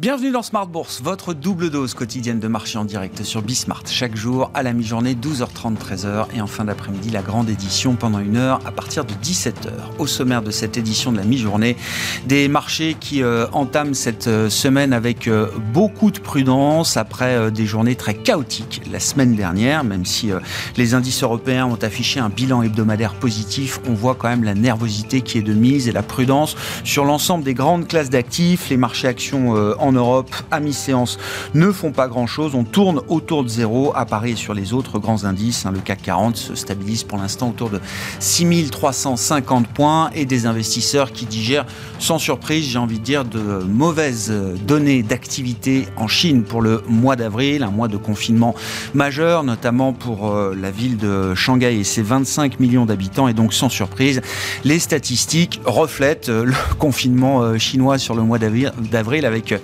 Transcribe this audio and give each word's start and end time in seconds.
Bienvenue 0.00 0.30
dans 0.30 0.42
Smart 0.42 0.68
Bourse, 0.68 1.02
votre 1.02 1.34
double 1.34 1.70
dose 1.70 1.92
quotidienne 1.92 2.38
de 2.38 2.46
marché 2.46 2.78
en 2.78 2.84
direct 2.84 3.24
sur 3.24 3.42
Bismart. 3.42 3.82
Chaque 3.88 4.14
jour, 4.14 4.48
à 4.54 4.62
la 4.62 4.72
mi-journée, 4.72 5.16
12h30, 5.16 5.76
13h. 5.76 6.26
Et 6.36 6.40
en 6.40 6.46
fin 6.46 6.66
d'après-midi, 6.66 7.10
la 7.10 7.20
grande 7.20 7.50
édition 7.50 7.96
pendant 7.96 8.20
une 8.20 8.36
heure 8.36 8.60
à 8.64 8.70
partir 8.70 9.04
de 9.04 9.12
17h. 9.14 9.72
Au 9.98 10.06
sommaire 10.06 10.42
de 10.42 10.52
cette 10.52 10.76
édition 10.76 11.10
de 11.10 11.16
la 11.16 11.24
mi-journée, 11.24 11.76
des 12.28 12.46
marchés 12.46 12.94
qui 13.00 13.24
euh, 13.24 13.48
entament 13.50 13.92
cette 13.92 14.28
euh, 14.28 14.48
semaine 14.48 14.92
avec 14.92 15.26
euh, 15.26 15.48
beaucoup 15.72 16.12
de 16.12 16.20
prudence 16.20 16.96
après 16.96 17.50
des 17.50 17.66
journées 17.66 17.96
très 17.96 18.14
chaotiques 18.14 18.82
la 18.92 19.00
semaine 19.00 19.34
dernière. 19.34 19.82
Même 19.82 20.04
si 20.04 20.30
les 20.76 20.94
indices 20.94 21.24
européens 21.24 21.66
ont 21.66 21.78
affiché 21.82 22.20
un 22.20 22.28
bilan 22.28 22.62
hebdomadaire 22.62 23.14
positif, 23.14 23.80
on 23.88 23.94
voit 23.94 24.14
quand 24.14 24.28
même 24.28 24.44
la 24.44 24.54
nervosité 24.54 25.22
qui 25.22 25.38
est 25.38 25.42
de 25.42 25.54
mise 25.54 25.88
et 25.88 25.92
la 25.92 26.04
prudence 26.04 26.54
sur 26.84 27.04
l'ensemble 27.04 27.42
des 27.42 27.54
grandes 27.54 27.88
classes 27.88 28.10
d'actifs. 28.10 28.70
Les 28.70 28.76
marchés 28.76 29.08
actions 29.08 29.54
en 29.87 29.87
en 29.88 29.92
Europe 29.92 30.34
à 30.50 30.60
mi-séance 30.60 31.18
ne 31.54 31.72
font 31.72 31.92
pas 31.92 32.08
grand-chose. 32.08 32.54
On 32.54 32.64
tourne 32.64 33.00
autour 33.08 33.44
de 33.44 33.48
zéro 33.48 33.92
à 33.94 34.06
Paris 34.06 34.32
et 34.32 34.36
sur 34.36 34.54
les 34.54 34.72
autres 34.72 34.98
grands 34.98 35.24
indices. 35.24 35.66
Hein. 35.66 35.72
le 35.72 35.80
CAC 35.80 36.02
40 36.02 36.36
se 36.36 36.54
stabilise 36.54 37.04
pour 37.04 37.18
l'instant 37.18 37.48
autour 37.48 37.70
de 37.70 37.80
6350 38.20 39.68
points 39.68 40.10
et 40.14 40.26
des 40.26 40.46
investisseurs 40.46 41.12
qui 41.12 41.26
digèrent 41.26 41.66
sans 41.98 42.18
surprise, 42.18 42.64
j'ai 42.64 42.78
envie 42.78 42.98
de 42.98 43.04
dire, 43.04 43.24
de 43.24 43.38
mauvaises 43.38 44.32
données 44.66 45.02
d'activité 45.02 45.88
en 45.96 46.08
Chine 46.08 46.42
pour 46.42 46.62
le 46.62 46.82
mois 46.88 47.16
d'avril, 47.16 47.62
un 47.62 47.70
mois 47.70 47.88
de 47.88 47.96
confinement 47.96 48.54
majeur, 48.94 49.44
notamment 49.44 49.92
pour 49.92 50.28
euh, 50.28 50.54
la 50.58 50.70
ville 50.70 50.96
de 50.96 51.34
Shanghai 51.34 51.78
et 51.78 51.84
ses 51.84 52.02
25 52.02 52.60
millions 52.60 52.86
d'habitants. 52.86 53.28
Et 53.28 53.34
donc, 53.34 53.54
sans 53.54 53.68
surprise, 53.68 54.20
les 54.64 54.78
statistiques 54.78 55.60
reflètent 55.64 56.28
euh, 56.28 56.44
le 56.44 56.54
confinement 56.78 57.42
euh, 57.42 57.58
chinois 57.58 57.98
sur 57.98 58.14
le 58.14 58.22
mois 58.22 58.38
d'avril 58.38 59.26
avec 59.26 59.54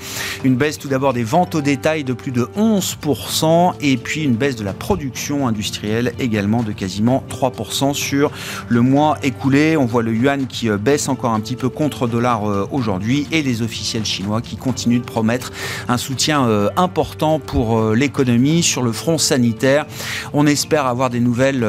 une 0.45 0.57
baisse 0.57 0.79
tout 0.79 0.89
d'abord 0.89 1.13
des 1.13 1.25
ventes 1.25 1.55
au 1.55 1.61
détail 1.61 2.05
de 2.05 2.13
plus 2.13 2.33
de 2.33 2.49
11% 2.57 3.75
et 3.81 3.97
puis 3.97 4.25
une 4.25 4.35
baisse 4.35 4.57
de 4.57 4.65
la 4.65 4.73
production 4.73 5.47
industrielle 5.47 6.13
également 6.19 6.63
de 6.63 6.73
quasiment 6.73 7.25
3% 7.31 7.95
sur 7.95 8.31
le 8.69 8.81
mois 8.81 9.19
écoulé. 9.23 9.77
On 9.77 9.87
voit 9.87 10.03
le 10.03 10.13
yuan 10.13 10.47
qui 10.47 10.69
euh, 10.69 10.77
baisse 10.77 11.09
encore 11.09 11.33
un 11.33 11.41
petit 11.41 11.57
peu 11.57 11.69
contre 11.69 12.07
dollar 12.07 12.49
euh, 12.49 12.69
aujourd'hui 12.71 13.27
et 13.33 13.43
les 13.43 13.63
officiels 13.63 14.05
chinois 14.05 14.41
qui 14.41 14.57
continuent 14.57 15.01
de 15.01 15.05
promettre 15.05 15.53
un 15.89 15.97
soutien 15.97 16.47
euh, 16.47 16.69
important 16.77 17.39
pour 17.39 17.93
l'économie 17.93 18.63
sur 18.63 18.83
le 18.83 18.93
front 18.93 19.19
sanitaire. 19.19 19.87
On 20.33 20.47
espère 20.47 20.87
avoir 20.87 21.11
des 21.11 21.21
nouvelles 21.21 21.65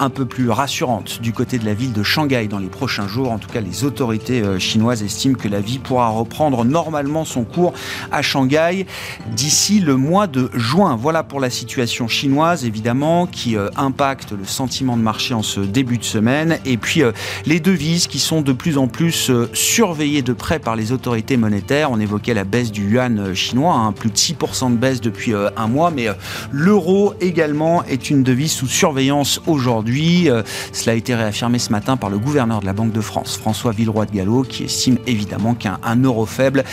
un 0.00 0.10
peu 0.10 0.26
plus 0.26 0.50
rassurantes 0.50 1.20
du 1.20 1.32
côté 1.32 1.58
de 1.58 1.64
la 1.64 1.74
ville 1.74 1.92
de 1.92 2.02
Shanghai 2.02 2.46
dans 2.48 2.58
les 2.58 2.68
prochains 2.68 3.08
jours. 3.08 3.30
En 3.30 3.38
tout 3.38 3.48
cas, 3.48 3.60
les 3.60 3.84
autorités 3.84 4.42
chinoises 4.58 5.02
estiment 5.02 5.34
que 5.34 5.48
la 5.48 5.60
vie 5.60 5.78
pourra 5.78 6.08
reprendre 6.08 6.64
normalement 6.64 7.24
son 7.24 7.41
cours 7.44 7.72
à 8.10 8.22
Shanghai 8.22 8.86
d'ici 9.34 9.80
le 9.80 9.96
mois 9.96 10.26
de 10.26 10.50
juin. 10.54 10.96
Voilà 10.96 11.22
pour 11.22 11.40
la 11.40 11.50
situation 11.50 12.08
chinoise, 12.08 12.64
évidemment, 12.64 13.26
qui 13.26 13.56
euh, 13.56 13.68
impacte 13.76 14.32
le 14.32 14.44
sentiment 14.44 14.96
de 14.96 15.02
marché 15.02 15.34
en 15.34 15.42
ce 15.42 15.60
début 15.60 15.98
de 15.98 16.04
semaine. 16.04 16.58
Et 16.64 16.76
puis 16.76 17.02
euh, 17.02 17.12
les 17.46 17.60
devises 17.60 18.06
qui 18.06 18.18
sont 18.18 18.42
de 18.42 18.52
plus 18.52 18.78
en 18.78 18.88
plus 18.88 19.30
euh, 19.30 19.48
surveillées 19.52 20.22
de 20.22 20.32
près 20.32 20.58
par 20.58 20.76
les 20.76 20.92
autorités 20.92 21.36
monétaires. 21.36 21.90
On 21.90 22.00
évoquait 22.00 22.34
la 22.34 22.44
baisse 22.44 22.70
du 22.70 22.90
yuan 22.90 23.34
chinois, 23.34 23.74
hein, 23.74 23.92
plus 23.92 24.10
de 24.10 24.16
6% 24.16 24.72
de 24.72 24.76
baisse 24.76 25.00
depuis 25.00 25.32
un 25.56 25.66
mois, 25.66 25.90
mais 25.90 26.08
l'euro 26.50 27.14
également 27.20 27.84
est 27.84 28.10
une 28.10 28.22
devise 28.22 28.52
sous 28.52 28.66
surveillance 28.66 29.40
aujourd'hui. 29.46 30.28
cela 30.72 30.92
a 30.92 30.94
été 30.94 31.14
réaffirmé 31.14 31.58
ce 31.58 31.70
matin 31.70 31.96
par 31.96 32.10
le 32.10 32.18
gouverneur 32.18 32.60
de 32.60 32.66
la 32.66 32.72
Banque 32.72 32.92
de 32.92 33.00
France, 33.00 33.36
François 33.36 33.72
Villeroy 33.72 34.06
de 34.06 34.12
Gallo, 34.12 34.42
qui 34.42 34.64
estime 34.64 34.98
évidemment 35.06 35.54
qu'un 35.54 35.78
euro 36.02 36.26
faible 36.26 36.64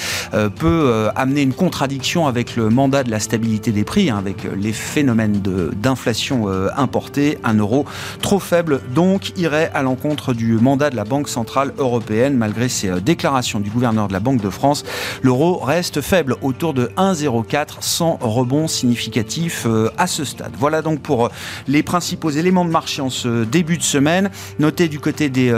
peut 0.59 0.67
euh, 0.67 1.09
amener 1.15 1.41
une 1.41 1.53
contradiction 1.53 2.27
avec 2.27 2.57
le 2.57 2.69
mandat 2.69 3.03
de 3.03 3.09
la 3.09 3.21
stabilité 3.21 3.71
des 3.71 3.85
prix, 3.85 4.09
hein, 4.09 4.17
avec 4.17 4.43
les 4.43 4.73
phénomènes 4.73 5.41
d'inflation 5.81 6.49
euh, 6.49 6.67
importée. 6.75 7.37
Un 7.45 7.55
euro 7.55 7.85
trop 8.21 8.39
faible, 8.39 8.81
donc, 8.93 9.31
irait 9.37 9.71
à 9.73 9.81
l'encontre 9.81 10.33
du 10.33 10.53
mandat 10.55 10.89
de 10.89 10.97
la 10.97 11.05
Banque 11.05 11.29
Centrale 11.29 11.73
Européenne. 11.77 12.35
Malgré 12.35 12.67
ces 12.67 12.89
euh, 12.89 12.99
déclarations 12.99 13.61
du 13.61 13.69
gouverneur 13.69 14.09
de 14.09 14.13
la 14.13 14.19
Banque 14.19 14.41
de 14.41 14.49
France, 14.49 14.83
l'euro 15.23 15.57
reste 15.59 16.01
faible, 16.01 16.35
autour 16.41 16.73
de 16.73 16.87
1,04 16.97 17.77
sans 17.79 18.17
rebond 18.19 18.67
significatif 18.67 19.65
à 19.97 20.07
ce 20.07 20.25
stade. 20.25 20.51
Voilà 20.59 20.81
donc 20.81 20.99
pour 20.99 21.29
les 21.67 21.83
principaux 21.83 22.31
éléments 22.31 22.65
de 22.65 22.69
marché 22.69 23.01
en 23.01 23.09
ce 23.09 23.45
début 23.45 23.77
de 23.77 23.83
semaine. 23.83 24.29
Notez 24.59 24.89
du 24.89 24.99
côté 24.99 25.29
des 25.29 25.53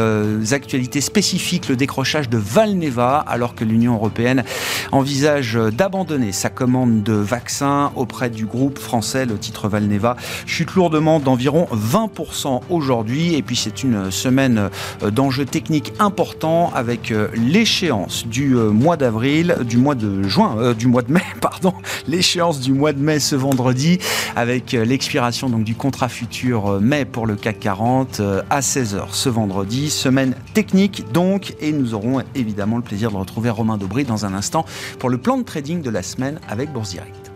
actualités 0.53 1.01
spécifiques 1.01 1.69
le 1.69 1.75
décrochage 1.75 2.29
de 2.29 2.37
Valneva, 2.37 3.17
alors 3.27 3.55
que 3.55 3.63
l'Union 3.63 3.95
européenne 3.95 4.43
envisage 4.91 5.55
d'abandonner 5.55 6.31
sa 6.31 6.49
commande 6.49 7.03
de 7.03 7.13
vaccins 7.13 7.91
auprès 7.95 8.29
du 8.29 8.45
groupe 8.45 8.79
français, 8.79 9.25
le 9.25 9.37
titre 9.37 9.67
Valneva, 9.67 10.15
chute 10.45 10.73
lourdement 10.75 11.19
d'environ 11.19 11.67
20% 11.73 12.61
aujourd'hui. 12.69 13.35
Et 13.35 13.41
puis 13.41 13.55
c'est 13.55 13.83
une 13.83 14.11
semaine 14.11 14.69
d'enjeux 15.01 15.45
techniques 15.45 15.93
importants 15.99 16.71
avec 16.73 17.13
l'échéance 17.35 18.25
du 18.27 18.55
mois 18.55 18.97
d'avril, 18.97 19.57
du 19.65 19.77
mois 19.77 19.95
de 19.95 20.23
juin, 20.23 20.55
euh, 20.57 20.73
du 20.73 20.87
mois 20.87 21.01
de 21.01 21.11
mai, 21.11 21.21
pardon, 21.41 21.73
l'échéance 22.07 22.59
du 22.59 22.73
mois 22.73 22.93
de 22.93 22.99
mai 22.99 23.19
ce 23.19 23.35
vendredi 23.35 23.99
avec 24.35 24.71
l'expiration 24.71 25.49
donc 25.49 25.63
du 25.63 25.75
contrat 25.75 26.09
futur 26.09 26.79
mai 26.81 27.05
pour 27.05 27.27
le 27.27 27.35
CAC 27.35 27.59
40 27.59 28.19
euh, 28.19 28.41
à 28.49 28.61
16h 28.61 29.07
ce 29.11 29.29
vendredi. 29.29 29.89
Semaine 29.89 30.35
technique 30.53 31.11
donc 31.11 31.55
et 31.59 31.71
nous 31.71 31.93
aurons 31.93 32.23
évidemment 32.35 32.77
le 32.77 32.83
plaisir 32.83 33.11
de 33.11 33.17
retrouver 33.17 33.49
Romain 33.49 33.77
Dobry 33.77 34.03
dans 34.03 34.25
un 34.25 34.33
instant 34.33 34.65
pour 34.99 35.09
le 35.09 35.17
plan 35.17 35.37
de 35.37 35.43
trading 35.43 35.81
de 35.81 35.89
la 35.89 36.03
semaine 36.03 36.39
avec 36.47 36.71
Bourse 36.71 36.91
Direct. 36.91 37.31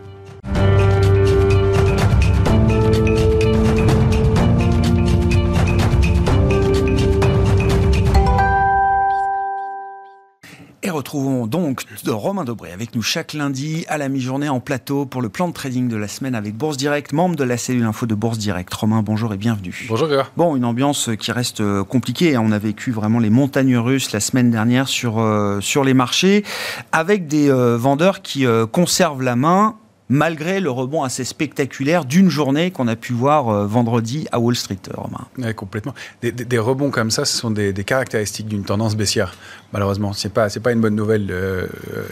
Retrouvons 11.06 11.46
donc 11.46 11.82
Romain 12.08 12.42
Dobré 12.42 12.72
avec 12.72 12.96
nous 12.96 13.02
chaque 13.02 13.32
lundi 13.32 13.84
à 13.86 13.96
la 13.96 14.08
mi-journée 14.08 14.48
en 14.48 14.58
plateau 14.58 15.06
pour 15.06 15.22
le 15.22 15.28
plan 15.28 15.46
de 15.46 15.52
trading 15.52 15.86
de 15.86 15.94
la 15.94 16.08
semaine 16.08 16.34
avec 16.34 16.56
Bourse 16.56 16.76
Direct, 16.76 17.12
membre 17.12 17.36
de 17.36 17.44
la 17.44 17.56
cellule 17.56 17.84
info 17.84 18.06
de 18.06 18.16
Bourse 18.16 18.38
Direct. 18.38 18.74
Romain, 18.74 19.02
bonjour 19.02 19.32
et 19.32 19.36
bienvenue. 19.36 19.86
Bonjour 19.88 20.08
Grégoire. 20.08 20.32
Bon, 20.36 20.56
une 20.56 20.64
ambiance 20.64 21.10
qui 21.16 21.30
reste 21.30 21.60
euh, 21.60 21.84
compliquée. 21.84 22.34
Hein. 22.34 22.42
On 22.44 22.50
a 22.50 22.58
vécu 22.58 22.90
vraiment 22.90 23.20
les 23.20 23.30
montagnes 23.30 23.76
russes 23.76 24.10
la 24.10 24.18
semaine 24.18 24.50
dernière 24.50 24.88
sur, 24.88 25.20
euh, 25.20 25.60
sur 25.60 25.84
les 25.84 25.94
marchés 25.94 26.42
avec 26.90 27.28
des 27.28 27.50
euh, 27.50 27.76
vendeurs 27.76 28.20
qui 28.20 28.44
conservent 28.72 29.22
la 29.22 29.36
main 29.36 29.76
malgré 30.08 30.60
le 30.60 30.70
rebond 30.70 31.02
assez 31.02 31.24
spectaculaire 31.24 32.04
d'une 32.04 32.30
journée 32.30 32.70
qu'on 32.70 32.88
a 32.88 32.96
pu 32.96 33.12
voir 33.12 33.66
vendredi 33.66 34.26
à 34.30 34.38
Wall 34.38 34.54
Street, 34.54 34.78
Romain. 34.94 35.26
Oui, 35.38 35.54
complètement. 35.54 35.94
Des, 36.22 36.58
rebonds 36.58 36.90
comme 36.90 37.10
ça, 37.10 37.24
ce 37.24 37.36
sont 37.36 37.50
des, 37.50 37.72
caractéristiques 37.84 38.48
d'une 38.48 38.64
tendance 38.64 38.96
baissière 38.96 39.34
malheureusement. 39.72 40.12
C'est 40.12 40.32
pas 40.32 40.48
c'est 40.48 40.60
pas 40.60 40.72
une 40.72 40.80
bonne 40.80 40.94
nouvelle 40.94 41.30
euh, 41.30 41.66
euh, 41.94 42.04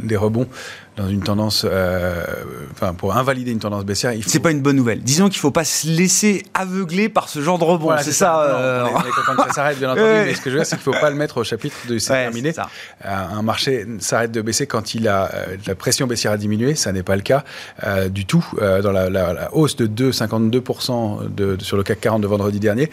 des 0.00 0.16
rebonds 0.16 0.48
dans 0.96 1.08
une 1.08 1.22
tendance, 1.22 1.64
euh, 1.68 2.24
enfin 2.72 2.94
pour 2.94 3.16
invalider 3.16 3.50
une 3.50 3.58
tendance 3.58 3.84
baissière. 3.84 4.12
Il 4.12 4.22
faut... 4.22 4.30
C'est 4.30 4.40
pas 4.40 4.50
une 4.50 4.60
bonne 4.60 4.76
nouvelle. 4.76 5.00
Disons 5.00 5.28
qu'il 5.28 5.38
faut 5.38 5.50
pas 5.50 5.64
se 5.64 5.86
laisser 5.86 6.44
aveugler 6.54 7.08
par 7.08 7.28
ce 7.28 7.40
genre 7.40 7.58
de 7.58 7.64
rebond. 7.64 7.94
c'est 8.02 8.12
ça. 8.12 8.86
on, 8.92 8.98
est, 9.00 9.10
content 9.10 9.42
que 9.42 9.48
ça 9.48 9.54
s'arrête 9.54 9.78
bien 9.78 9.90
entendu. 9.92 10.02
mais 10.02 10.34
ce 10.34 10.40
que 10.40 10.50
je 10.50 10.56
veux 10.56 10.60
dire, 10.60 10.66
c'est 10.66 10.76
qu'il 10.76 10.84
faut 10.84 10.92
pas 10.92 11.10
le 11.10 11.16
mettre 11.16 11.38
au 11.38 11.44
chapitre 11.44 11.76
de 11.88 11.98
c'est 11.98 12.12
terminé. 12.12 12.52
un 13.04 13.42
marché 13.42 13.86
s'arrête 14.00 14.32
de 14.32 14.42
baisser 14.42 14.66
quand 14.66 14.94
il 14.94 15.08
a 15.08 15.30
la 15.66 15.74
pression 15.74 16.06
baissière 16.06 16.32
a 16.32 16.36
diminué. 16.36 16.74
Ça 16.74 16.92
n'est 16.92 17.02
pas 17.02 17.16
le 17.16 17.22
cas 17.22 17.44
du 18.08 18.26
tout 18.26 18.44
dans 18.60 18.92
la, 18.92 19.08
la, 19.08 19.54
hausse 19.54 19.76
de 19.76 19.86
2,52% 19.86 21.34
de, 21.34 21.56
sur 21.60 21.76
le 21.76 21.82
CAC 21.82 22.00
40 22.00 22.22
de 22.22 22.26
vendredi 22.26 22.60
dernier 22.60 22.90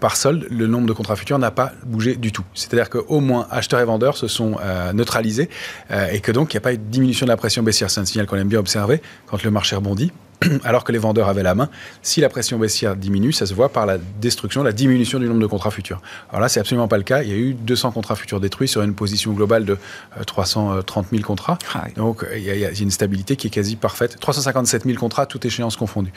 par 0.00 0.16
solde. 0.16 0.46
Le 0.50 0.66
nombre 0.66 0.86
de 0.86 0.92
contrats 0.92 1.16
futurs 1.16 1.38
n'a 1.38 1.50
pas 1.50 1.72
bougé 1.84 2.16
du 2.16 2.32
tout. 2.32 2.44
C'est-à-dire 2.54 2.90
qu'au 2.90 3.20
moins 3.20 3.46
acheteurs 3.50 3.80
et 3.80 3.84
vendeurs 3.84 4.16
se 4.16 4.28
sont 4.28 4.56
euh, 4.60 4.92
neutralisés 4.92 5.48
euh, 5.90 6.08
et 6.10 6.20
que 6.20 6.32
donc 6.32 6.52
il 6.52 6.56
n'y 6.56 6.58
a 6.58 6.62
pas 6.62 6.72
eu 6.72 6.78
de 6.78 6.82
diminution 6.82 7.11
de 7.20 7.26
la 7.26 7.36
pression 7.36 7.62
baissière. 7.62 7.90
C'est 7.90 8.00
un 8.00 8.04
signal 8.04 8.26
qu'on 8.26 8.36
aime 8.36 8.48
bien 8.48 8.58
observer 8.58 9.00
quand 9.26 9.42
le 9.42 9.50
marché 9.50 9.76
rebondit. 9.76 10.12
alors 10.64 10.84
que 10.84 10.92
les 10.92 10.98
vendeurs 10.98 11.28
avaient 11.28 11.42
la 11.42 11.54
main. 11.54 11.68
Si 12.02 12.20
la 12.20 12.28
pression 12.28 12.58
baissière 12.58 12.96
diminue, 12.96 13.32
ça 13.32 13.46
se 13.46 13.54
voit 13.54 13.68
par 13.68 13.86
la 13.86 13.98
destruction, 14.20 14.62
la 14.62 14.72
diminution 14.72 15.18
du 15.18 15.26
nombre 15.26 15.40
de 15.40 15.46
contrats 15.46 15.70
futurs. 15.70 16.00
Alors 16.30 16.40
là, 16.40 16.48
c'est 16.48 16.60
absolument 16.60 16.88
pas 16.88 16.96
le 16.96 17.02
cas. 17.02 17.22
Il 17.22 17.28
y 17.28 17.32
a 17.32 17.36
eu 17.36 17.54
200 17.54 17.92
contrats 17.92 18.16
futurs 18.16 18.40
détruits 18.40 18.68
sur 18.68 18.82
une 18.82 18.94
position 18.94 19.32
globale 19.32 19.64
de 19.64 19.78
330 20.26 21.06
euh, 21.06 21.08
000 21.10 21.22
contrats. 21.22 21.58
Ah 21.74 21.84
donc 21.96 22.24
il 22.34 22.42
y, 22.42 22.64
a, 22.64 22.70
une 22.70 22.90
stabilité 22.90 23.36
qui 23.36 23.46
est 23.46 23.50
quasi 23.50 23.76
parfaite. 23.76 24.18
357 24.20 24.84
000 24.84 24.98
contrats, 24.98 25.26
toutes 25.26 25.44
échéances 25.44 25.76
confondues. 25.76 26.12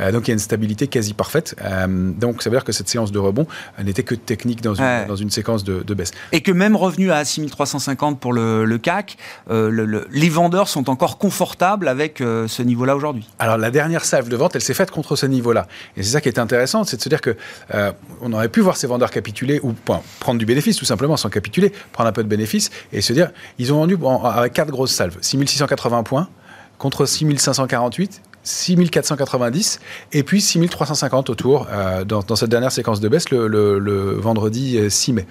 Euh, 0.00 0.12
donc 0.12 0.28
il 0.28 0.30
y 0.30 0.32
a 0.32 0.34
une 0.34 0.40
stabilité 0.40 0.86
quasi 0.86 1.14
parfaite. 1.14 1.56
Euh, 1.62 1.86
donc 1.88 2.42
ça 2.42 2.50
veut 2.50 2.56
dire 2.56 2.64
que 2.64 2.72
cette 2.72 2.88
séance 2.88 3.12
de 3.12 3.18
rebond 3.18 3.46
n'était 3.82 4.02
que 4.02 4.14
technique 4.14 4.62
dans 4.62 4.74
une, 4.74 5.06
dans 5.06 5.16
une 5.16 5.30
séquence 5.30 5.64
de, 5.64 5.94
baisse. 5.94 6.12
Et 6.32 6.40
que 6.40 6.52
même 6.52 6.76
revenu 6.76 7.10
à 7.10 7.24
6350 7.24 8.20
pour 8.20 8.32
le, 8.32 8.78
CAC, 8.78 9.16
les 9.48 10.28
vendeurs 10.28 10.68
sont 10.68 10.88
encore 10.88 11.18
confortables 11.18 11.88
avec 11.88 12.18
ce 12.18 12.62
niveau-là 12.62 12.96
aujourd'hui. 12.96 13.28
Alors 13.38 13.56
la 13.56 13.69
la 13.70 13.72
dernière 13.72 14.04
salve 14.04 14.28
de 14.28 14.34
vente, 14.34 14.56
elle 14.56 14.62
s'est 14.62 14.74
faite 14.74 14.90
contre 14.90 15.14
ce 15.14 15.26
niveau-là. 15.26 15.68
Et 15.96 16.02
c'est 16.02 16.10
ça 16.10 16.20
qui 16.20 16.28
est 16.28 16.40
intéressant, 16.40 16.82
c'est 16.82 16.96
de 16.96 17.02
se 17.02 17.08
dire 17.08 17.20
que 17.20 17.36
euh, 17.72 17.92
on 18.20 18.32
aurait 18.32 18.48
pu 18.48 18.60
voir 18.60 18.76
ces 18.76 18.88
vendeurs 18.88 19.12
capituler 19.12 19.60
ou 19.62 19.74
prendre 20.18 20.38
du 20.40 20.44
bénéfice 20.44 20.76
tout 20.76 20.84
simplement 20.84 21.16
sans 21.16 21.28
capituler, 21.28 21.72
prendre 21.92 22.08
un 22.08 22.12
peu 22.12 22.24
de 22.24 22.28
bénéfice 22.28 22.70
et 22.92 23.00
se 23.00 23.12
dire 23.12 23.30
ils 23.58 23.72
ont 23.72 23.76
vendu 23.76 23.96
avec 24.24 24.54
quatre 24.54 24.70
grosses 24.70 24.90
salves, 24.92 25.16
6680 25.20 26.02
points 26.02 26.28
contre 26.78 27.06
6548 27.06 28.22
6490 28.42 29.80
et 30.12 30.22
puis 30.22 30.40
6350 30.40 31.30
autour 31.30 31.66
euh, 31.70 32.04
dans, 32.04 32.36
cette 32.36 32.48
dernière 32.48 32.72
séquence 32.72 33.00
de 33.00 33.08
baisse 33.08 33.30
le, 33.30 34.16
vendredi 34.18 34.78
6 34.88 35.10
euh, 35.10 35.14
mai. 35.14 35.26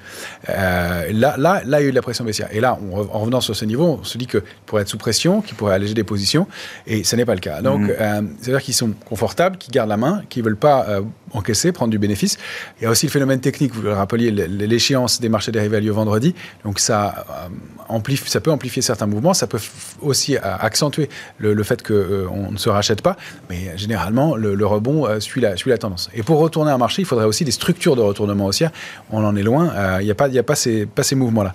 Euh, 0.49 1.11
là, 1.11 1.35
là, 1.37 1.61
là, 1.65 1.79
il 1.79 1.83
y 1.83 1.85
a 1.85 1.87
eu 1.87 1.91
de 1.91 1.95
la 1.95 2.01
pression 2.01 2.23
baissière. 2.23 2.49
Et 2.51 2.59
là, 2.59 2.77
en 2.91 3.19
revenant 3.19 3.41
sur 3.41 3.55
ce 3.55 3.65
niveau, 3.65 3.99
on 4.01 4.03
se 4.03 4.17
dit 4.17 4.27
qu'il 4.27 4.41
pourrait 4.65 4.83
être 4.83 4.89
sous 4.89 4.97
pression, 4.97 5.41
qu'il 5.41 5.55
pourrait 5.55 5.73
alléger 5.73 5.93
des 5.93 6.03
positions, 6.03 6.47
et 6.85 7.03
ce 7.03 7.15
n'est 7.15 7.25
pas 7.25 7.35
le 7.35 7.41
cas. 7.41 7.61
Donc, 7.61 7.81
mmh. 7.81 7.93
c'est-à-dire 8.41 8.61
qu'ils 8.61 8.73
sont 8.73 8.91
confortables, 9.05 9.57
qu'ils 9.57 9.71
gardent 9.71 9.89
la 9.89 9.97
main, 9.97 10.21
qu'ils 10.29 10.43
ne 10.43 10.49
veulent 10.49 10.57
pas 10.57 11.01
encaisser, 11.33 11.71
prendre 11.71 11.91
du 11.91 11.99
bénéfice. 11.99 12.37
Il 12.79 12.83
y 12.83 12.87
a 12.87 12.89
aussi 12.89 13.05
le 13.05 13.11
phénomène 13.11 13.39
technique, 13.39 13.73
vous 13.73 13.81
le 13.81 13.93
rappeliez, 13.93 14.31
l'échéance 14.31 15.19
des 15.19 15.29
marchés 15.29 15.51
dérivés 15.51 15.77
a 15.77 15.79
lieu 15.79 15.91
vendredi, 15.91 16.35
donc 16.63 16.79
ça, 16.79 17.25
amplifie, 17.87 18.29
ça 18.29 18.41
peut 18.41 18.51
amplifier 18.51 18.81
certains 18.81 19.07
mouvements, 19.07 19.33
ça 19.33 19.47
peut 19.47 19.59
aussi 20.01 20.37
accentuer 20.37 21.09
le, 21.37 21.53
le 21.53 21.63
fait 21.63 21.85
qu'on 21.85 22.51
ne 22.51 22.57
se 22.57 22.69
rachète 22.69 23.01
pas, 23.01 23.08
mais 23.49 23.77
généralement, 23.77 24.35
le, 24.35 24.65
rebond 24.65 25.07
euh, 25.07 25.19
suit, 25.19 25.41
la, 25.41 25.77
tendance. 25.77 26.09
Et 26.13 26.23
pour 26.23 26.39
retourner 26.39 26.71
un 26.71 26.77
marché, 26.77 27.01
il 27.01 27.05
faudrait 27.05 27.25
aussi 27.25 27.45
des 27.45 27.51
structures 27.51 27.95
de 27.95 28.01
retournement 28.01 28.45
haussière. 28.45 28.71
On 29.11 29.23
en 29.23 29.35
est 29.35 29.43
loin, 29.43 29.71
euh, 29.75 29.97
il 30.01 30.05
n'y 30.05 30.11
a 30.11 30.15
pas, 30.15 30.29
a 30.29 30.43
pas 30.43 30.55
ces, 30.55 30.85
pas 30.85 31.03
ces 31.03 31.15
mouvements-là. 31.15 31.53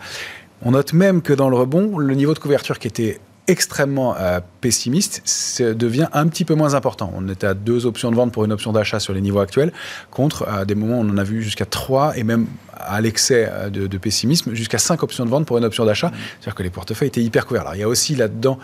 On 0.62 0.70
note 0.70 0.92
même 0.92 1.20
que 1.20 1.32
dans 1.32 1.50
le 1.50 1.56
rebond, 1.56 1.98
le 1.98 2.14
niveau 2.14 2.32
de 2.34 2.38
couverture 2.38 2.78
qui 2.78 2.88
était 2.88 3.20
extrêmement 3.46 4.16
euh, 4.16 4.40
pessimiste 4.60 5.22
devient 5.60 6.08
un 6.12 6.26
petit 6.28 6.44
peu 6.44 6.54
moins 6.54 6.74
important. 6.74 7.12
On 7.14 7.28
était 7.28 7.46
à 7.46 7.54
deux 7.54 7.86
options 7.86 8.10
de 8.10 8.16
vente 8.16 8.32
pour 8.32 8.44
une 8.44 8.52
option 8.52 8.72
d'achat 8.72 9.00
sur 9.00 9.12
les 9.12 9.20
niveaux 9.20 9.40
actuels, 9.40 9.72
contre 10.10 10.48
à 10.48 10.64
des 10.64 10.74
moments 10.74 10.98
où 10.98 11.02
on 11.02 11.10
en 11.10 11.18
a 11.18 11.24
vu 11.24 11.42
jusqu'à 11.42 11.66
trois, 11.66 12.16
et 12.16 12.24
même 12.24 12.46
à 12.72 13.00
l'excès 13.00 13.50
de, 13.70 13.98
pessimisme, 13.98 14.54
jusqu'à 14.54 14.78
cinq 14.78 15.02
options 15.02 15.24
de 15.24 15.30
vente 15.30 15.46
pour 15.46 15.58
une 15.58 15.64
option 15.64 15.84
d'achat. 15.84 16.10
C'est-à-dire 16.40 16.54
que 16.54 16.62
les 16.62 16.70
portefeuilles 16.70 17.08
étaient 17.08 17.22
hyper 17.22 17.46
couverts. 17.46 17.62
Alors 17.62 17.74
il 17.74 17.80
y 17.80 17.84
a 17.84 17.88
aussi 17.88 18.14
là-dedans 18.14 18.58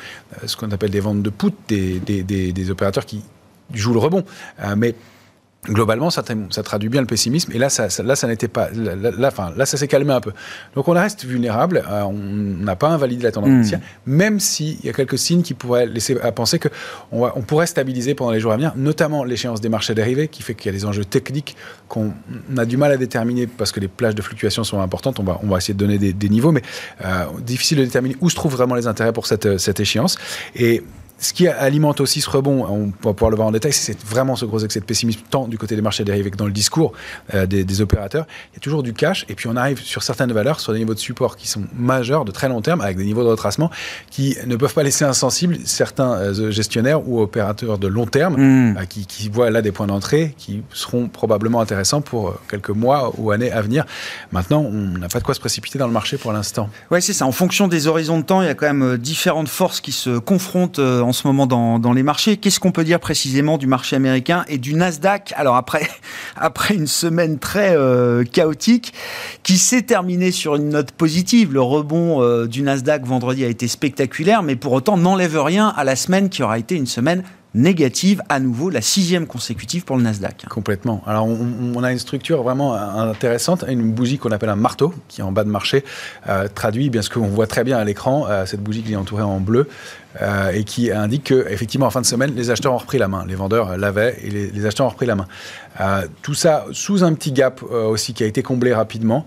ce 0.44 0.56
qu'on 0.56 0.70
appelle 0.70 0.90
des 0.90 1.00
ventes 1.00 1.22
de 1.22 1.30
put, 1.30 1.52
des, 1.68 2.00
des, 2.00 2.22
des, 2.22 2.70
opérateurs 2.70 3.06
qui 3.06 3.22
jouent 3.72 3.94
le 3.94 4.00
rebond. 4.00 4.24
mais 4.76 4.94
globalement, 5.64 6.10
ça, 6.10 6.24
ça, 6.50 6.62
traduit 6.62 6.88
bien 6.88 7.00
le 7.00 7.06
pessimisme. 7.06 7.52
Et 7.52 7.58
là, 7.58 7.68
ça, 7.68 7.88
là, 8.02 8.16
ça 8.16 8.26
n'était 8.26 8.48
pas. 8.48 8.70
Là, 8.70 9.30
là, 9.56 9.66
ça 9.66 9.76
s'est 9.76 9.88
calmé 9.88 10.12
un 10.12 10.20
peu. 10.20 10.32
Donc, 10.74 10.88
on 10.88 10.92
reste 10.92 11.24
vulnérable. 11.24 11.82
Euh, 11.88 12.02
on 12.02 12.12
n'a 12.12 12.76
pas 12.76 12.88
invalidé 12.88 13.24
la 13.24 13.32
tendance 13.32 13.72
hmm. 13.72 13.78
même 14.06 14.40
s'il 14.40 14.82
y 14.84 14.88
a 14.88 14.92
quelques 14.92 15.18
signes 15.18 15.42
qui 15.42 15.54
pourraient 15.54 15.86
laisser 15.86 16.18
à 16.20 16.32
penser 16.32 16.58
qu'on 16.58 16.70
on 17.12 17.42
pourrait 17.42 17.66
stabiliser 17.66 18.14
pendant 18.14 18.30
les 18.30 18.40
jours 18.40 18.52
à 18.52 18.56
venir, 18.56 18.72
notamment 18.76 19.24
l'échéance 19.24 19.60
des 19.60 19.68
marchés 19.68 19.94
dérivés, 19.94 20.28
qui 20.28 20.42
fait 20.42 20.54
qu'il 20.54 20.66
y 20.66 20.74
a 20.74 20.78
des 20.78 20.86
enjeux 20.86 21.04
techniques 21.04 21.56
qu'on 21.88 22.12
a 22.56 22.64
du 22.64 22.76
mal 22.76 22.92
à 22.92 22.96
déterminer 22.96 23.46
parce 23.46 23.72
que 23.72 23.80
les 23.80 23.88
plages 23.88 24.14
de 24.14 24.22
fluctuation 24.22 24.64
sont 24.64 24.80
importantes. 24.80 25.20
On 25.20 25.24
va, 25.24 25.40
on 25.42 25.48
va 25.48 25.58
essayer 25.58 25.74
de 25.74 25.78
donner 25.78 25.98
des, 25.98 26.28
niveaux, 26.28 26.52
mais 26.52 26.62
euh, 27.04 27.24
difficile 27.40 27.78
de 27.78 27.84
déterminer 27.84 28.16
où 28.20 28.30
se 28.30 28.34
trouvent 28.34 28.54
vraiment 28.54 28.76
les 28.76 28.86
intérêts 28.86 29.12
pour 29.12 29.26
cette, 29.26 29.58
cette 29.58 29.80
échéance. 29.80 30.16
Et 30.54 30.82
ce 31.20 31.34
qui 31.34 31.46
alimente 31.46 32.00
aussi 32.00 32.22
ce 32.22 32.30
rebond, 32.30 32.64
on 32.66 32.86
va 33.06 33.12
pouvoir 33.12 33.30
le 33.30 33.36
voir 33.36 33.48
en 33.48 33.52
détail, 33.52 33.74
c'est 33.74 34.02
vraiment 34.02 34.36
ce 34.36 34.46
gros 34.46 34.60
excès 34.60 34.80
de 34.80 34.86
pessimisme, 34.86 35.20
tant 35.28 35.46
du 35.46 35.58
côté 35.58 35.76
des 35.76 35.82
marchés 35.82 36.02
dérivés 36.02 36.30
que 36.30 36.36
dans 36.36 36.46
le 36.46 36.52
discours 36.52 36.92
euh, 37.34 37.46
des, 37.46 37.80
opérateurs. 37.82 38.26
Il 38.52 38.54
y 38.54 38.56
a 38.56 38.60
toujours 38.60 38.82
du 38.82 38.94
cash, 38.94 39.26
et 39.28 39.34
puis 39.34 39.46
on 39.46 39.56
arrive 39.56 39.80
sur 39.80 40.02
certaines 40.02 40.32
valeurs, 40.32 40.60
sur 40.60 40.72
des 40.72 40.78
niveaux 40.78 40.94
de 40.94 40.98
support 40.98 41.36
qui 41.36 41.46
sont 41.46 41.62
majeurs, 41.74 42.24
de 42.24 42.32
très 42.32 42.48
long 42.48 42.62
terme, 42.62 42.80
avec 42.80 42.96
des 42.96 43.04
niveaux 43.04 43.22
de 43.22 43.28
retracement 43.28 43.70
qui 44.10 44.36
ne 44.46 44.56
peuvent 44.56 44.72
pas 44.72 44.82
laisser 44.82 45.04
insensibles 45.04 45.58
certains 45.64 46.12
euh, 46.12 46.50
gestionnaires 46.50 47.06
ou 47.06 47.20
opérateurs 47.20 47.78
de 47.78 47.86
long 47.86 48.06
terme, 48.06 48.36
hmm. 48.36 48.76
euh, 48.78 48.84
qui, 48.86 49.28
voient 49.28 49.50
là 49.50 49.60
des 49.60 49.72
points 49.72 49.86
d'entrée 49.86 50.34
qui 50.38 50.62
seront 50.72 51.08
probablement 51.08 51.60
intéressants 51.60 52.00
pour 52.00 52.34
quelques 52.48 52.70
mois 52.70 53.12
ou 53.18 53.30
années 53.30 53.52
à 53.52 53.60
venir. 53.60 53.84
Maintenant, 54.32 54.62
on 54.62 54.98
n'a 54.98 55.08
pas 55.08 55.18
de 55.18 55.24
quoi 55.24 55.34
se 55.34 55.40
précipiter 55.40 55.78
dans 55.78 55.86
le 55.86 55.92
marché 55.92 56.16
pour 56.16 56.32
l'instant. 56.32 56.70
Oui, 56.90 57.02
c'est 57.02 57.12
ça. 57.12 57.26
En 57.26 57.32
fonction 57.32 57.68
des 57.68 57.86
horizons 57.86 58.18
de 58.18 58.24
temps, 58.24 58.40
il 58.42 58.46
y 58.46 58.50
a 58.50 58.54
quand 58.54 58.72
même 58.72 58.96
différentes 58.96 59.48
forces 59.48 59.80
qui 59.80 59.92
se 59.92 60.18
confrontent 60.18 60.78
en 60.78 61.09
ce 61.12 61.26
moment 61.26 61.46
dans, 61.46 61.92
les 61.92 62.02
marchés. 62.02 62.36
Qu'est-ce 62.36 62.60
qu'on 62.60 62.72
peut 62.72 62.84
dire 62.84 63.00
précisément 63.00 63.58
du 63.58 63.66
marché 63.66 63.96
américain 63.96 64.44
et 64.48 64.58
du 64.58 64.74
Nasdaq 64.74 65.32
Alors 65.36 65.56
après, 65.56 65.88
après 66.36 66.74
une 66.74 66.86
semaine 66.86 67.38
très 67.38 67.76
euh, 67.76 68.24
chaotique 68.24 68.92
qui 69.42 69.58
s'est 69.58 69.82
terminée 69.82 70.30
sur 70.30 70.56
une 70.56 70.70
note 70.70 70.92
positive, 70.92 71.52
le 71.52 71.60
rebond 71.60 72.22
euh, 72.22 72.46
du 72.46 72.62
Nasdaq 72.62 73.04
vendredi 73.04 73.44
a 73.44 73.48
été 73.48 73.68
spectaculaire, 73.68 74.42
mais 74.42 74.56
pour 74.56 74.72
autant 74.72 74.96
n'enlève 74.96 75.40
rien 75.40 75.68
à 75.76 75.84
la 75.84 75.96
semaine 75.96 76.28
qui 76.28 76.42
aura 76.42 76.58
été 76.58 76.74
une 76.74 76.86
semaine 76.86 77.22
négative, 77.54 78.22
à 78.28 78.40
nouveau 78.40 78.70
la 78.70 78.80
sixième 78.80 79.26
consécutive 79.26 79.84
pour 79.84 79.96
le 79.96 80.02
Nasdaq. 80.02 80.46
Complètement. 80.48 81.02
Alors 81.06 81.26
on, 81.26 81.82
a 81.82 81.92
une 81.92 81.98
structure 81.98 82.42
vraiment 82.42 82.74
intéressante, 82.74 83.64
une 83.68 83.92
bougie 83.92 84.18
qu'on 84.18 84.30
appelle 84.30 84.50
un 84.50 84.56
marteau, 84.56 84.94
qui 85.08 85.20
est 85.20 85.24
en 85.24 85.32
bas 85.32 85.44
de 85.44 85.50
marché, 85.50 85.84
euh, 86.28 86.48
traduit 86.54 86.90
bien 86.90 87.02
ce 87.02 87.10
qu'on 87.10 87.26
voit 87.26 87.46
très 87.46 87.64
bien 87.64 87.78
à 87.78 87.84
l'écran, 87.84 88.26
cette 88.46 88.62
bougie 88.62 88.82
qui 88.82 88.92
est 88.92 88.96
entourée 88.96 89.22
en 89.22 89.40
bleu, 89.40 89.68
euh, 90.20 90.50
et 90.50 90.64
qui 90.64 90.90
indique 90.90 91.22
que 91.22 91.46
effectivement 91.48 91.86
en 91.86 91.90
fin 91.90 92.00
de 92.00 92.06
semaine 92.06 92.34
les 92.34 92.50
acheteurs 92.50 92.72
ont 92.72 92.78
repris 92.78 92.98
la 92.98 93.06
main, 93.06 93.24
les 93.28 93.36
vendeurs 93.36 93.76
l'avaient 93.76 94.18
et 94.24 94.28
les, 94.28 94.66
acheteurs 94.66 94.86
ont 94.86 94.90
repris 94.90 95.06
la 95.06 95.14
main. 95.14 95.28
Euh, 95.80 96.06
tout 96.22 96.34
ça 96.34 96.66
sous 96.72 97.04
un 97.04 97.14
petit 97.14 97.32
gap 97.32 97.60
euh, 97.62 97.84
aussi 97.84 98.12
qui 98.12 98.24
a 98.24 98.26
été 98.26 98.42
comblé 98.42 98.74
rapidement 98.74 99.24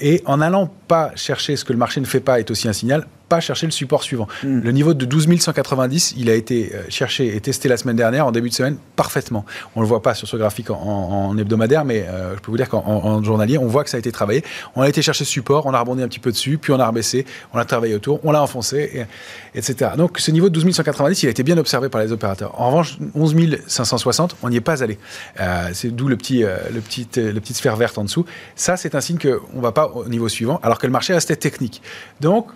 et 0.00 0.22
en 0.26 0.40
allant 0.40 0.70
pas 0.88 1.12
chercher 1.16 1.56
ce 1.56 1.64
que 1.64 1.72
le 1.72 1.78
marché 1.78 2.00
ne 2.00 2.06
fait 2.06 2.20
pas 2.20 2.38
est 2.38 2.50
aussi 2.50 2.68
un 2.68 2.72
signal 2.72 3.06
pas 3.26 3.40
chercher 3.40 3.64
le 3.66 3.72
support 3.72 4.02
suivant. 4.02 4.28
Hmm. 4.42 4.60
Le 4.60 4.70
niveau 4.70 4.92
de 4.92 5.06
12 5.06 5.40
190, 5.40 6.14
il 6.18 6.28
a 6.28 6.34
été 6.34 6.72
cherché 6.90 7.34
et 7.34 7.40
testé 7.40 7.70
la 7.70 7.78
semaine 7.78 7.96
dernière, 7.96 8.26
en 8.26 8.32
début 8.32 8.50
de 8.50 8.54
semaine, 8.54 8.76
parfaitement. 8.96 9.46
On 9.74 9.80
ne 9.80 9.84
le 9.84 9.88
voit 9.88 10.02
pas 10.02 10.12
sur 10.12 10.28
ce 10.28 10.36
graphique 10.36 10.68
en, 10.68 11.36
hebdomadaire, 11.38 11.86
mais 11.86 12.06
je 12.34 12.40
peux 12.40 12.50
vous 12.50 12.58
dire 12.58 12.68
qu'en 12.68 13.22
journalier, 13.22 13.56
on 13.56 13.66
voit 13.66 13.82
que 13.82 13.88
ça 13.88 13.96
a 13.96 14.00
été 14.00 14.12
travaillé. 14.12 14.44
On 14.76 14.82
a 14.82 14.88
été 14.90 15.00
chercher 15.00 15.24
ce 15.24 15.30
support, 15.30 15.64
on 15.64 15.72
a 15.72 15.80
rebondi 15.80 16.02
un 16.02 16.08
petit 16.08 16.20
peu 16.20 16.32
dessus, 16.32 16.58
puis 16.58 16.70
on 16.72 16.78
a 16.78 16.86
rebaissé, 16.86 17.24
on 17.54 17.58
a 17.58 17.64
travaillé 17.64 17.94
autour, 17.94 18.20
on 18.24 18.30
l'a 18.30 18.42
enfoncé, 18.42 19.06
etc. 19.54 19.92
Donc 19.96 20.18
ce 20.18 20.30
niveau 20.30 20.50
de 20.50 20.54
12 20.60 20.70
190, 20.72 21.22
il 21.22 21.26
a 21.26 21.30
été 21.30 21.42
bien 21.42 21.56
observé 21.56 21.88
par 21.88 22.02
les 22.02 22.12
opérateurs. 22.12 22.60
En 22.60 22.66
revanche, 22.68 22.98
11 23.14 23.34
560, 23.66 24.36
on 24.42 24.50
n'y 24.50 24.56
est 24.56 24.60
pas 24.60 24.82
allé. 24.82 24.98
Euh, 25.40 25.63
c'est 25.72 25.90
d'où 25.90 26.08
le 26.08 26.16
petit, 26.16 26.44
euh, 26.44 26.56
le 26.72 26.80
petit, 26.80 27.06
euh, 27.18 27.32
le 27.32 27.40
petite 27.40 27.56
sphère 27.56 27.76
verte 27.76 27.98
en 27.98 28.04
dessous. 28.04 28.24
Ça, 28.56 28.76
c'est 28.76 28.94
un 28.94 29.00
signe 29.00 29.18
qu'on 29.18 29.56
ne 29.56 29.62
va 29.62 29.72
pas 29.72 29.88
au 29.88 30.08
niveau 30.08 30.28
suivant, 30.28 30.60
alors 30.62 30.78
que 30.78 30.86
le 30.86 30.92
marché 30.92 31.14
restait 31.14 31.36
technique. 31.36 31.82
Donc, 32.20 32.48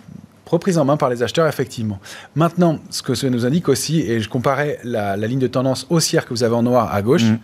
reprise 0.45 0.77
en 0.77 0.85
main 0.85 0.97
par 0.97 1.09
les 1.09 1.23
acheteurs, 1.23 1.47
effectivement. 1.47 1.99
Maintenant, 2.35 2.79
ce 2.89 3.01
que 3.01 3.15
ça 3.15 3.29
nous 3.29 3.45
indique 3.45 3.69
aussi, 3.69 4.01
et 4.01 4.19
je 4.19 4.29
comparais 4.29 4.79
la, 4.83 5.15
ligne 5.17 5.39
de 5.39 5.47
tendance 5.47 5.85
haussière 5.89 6.25
que 6.25 6.33
vous 6.33 6.43
avez 6.43 6.55
en 6.55 6.63
noir 6.63 6.93
à 6.93 7.01
gauche, 7.01 7.23
mmh 7.23 7.39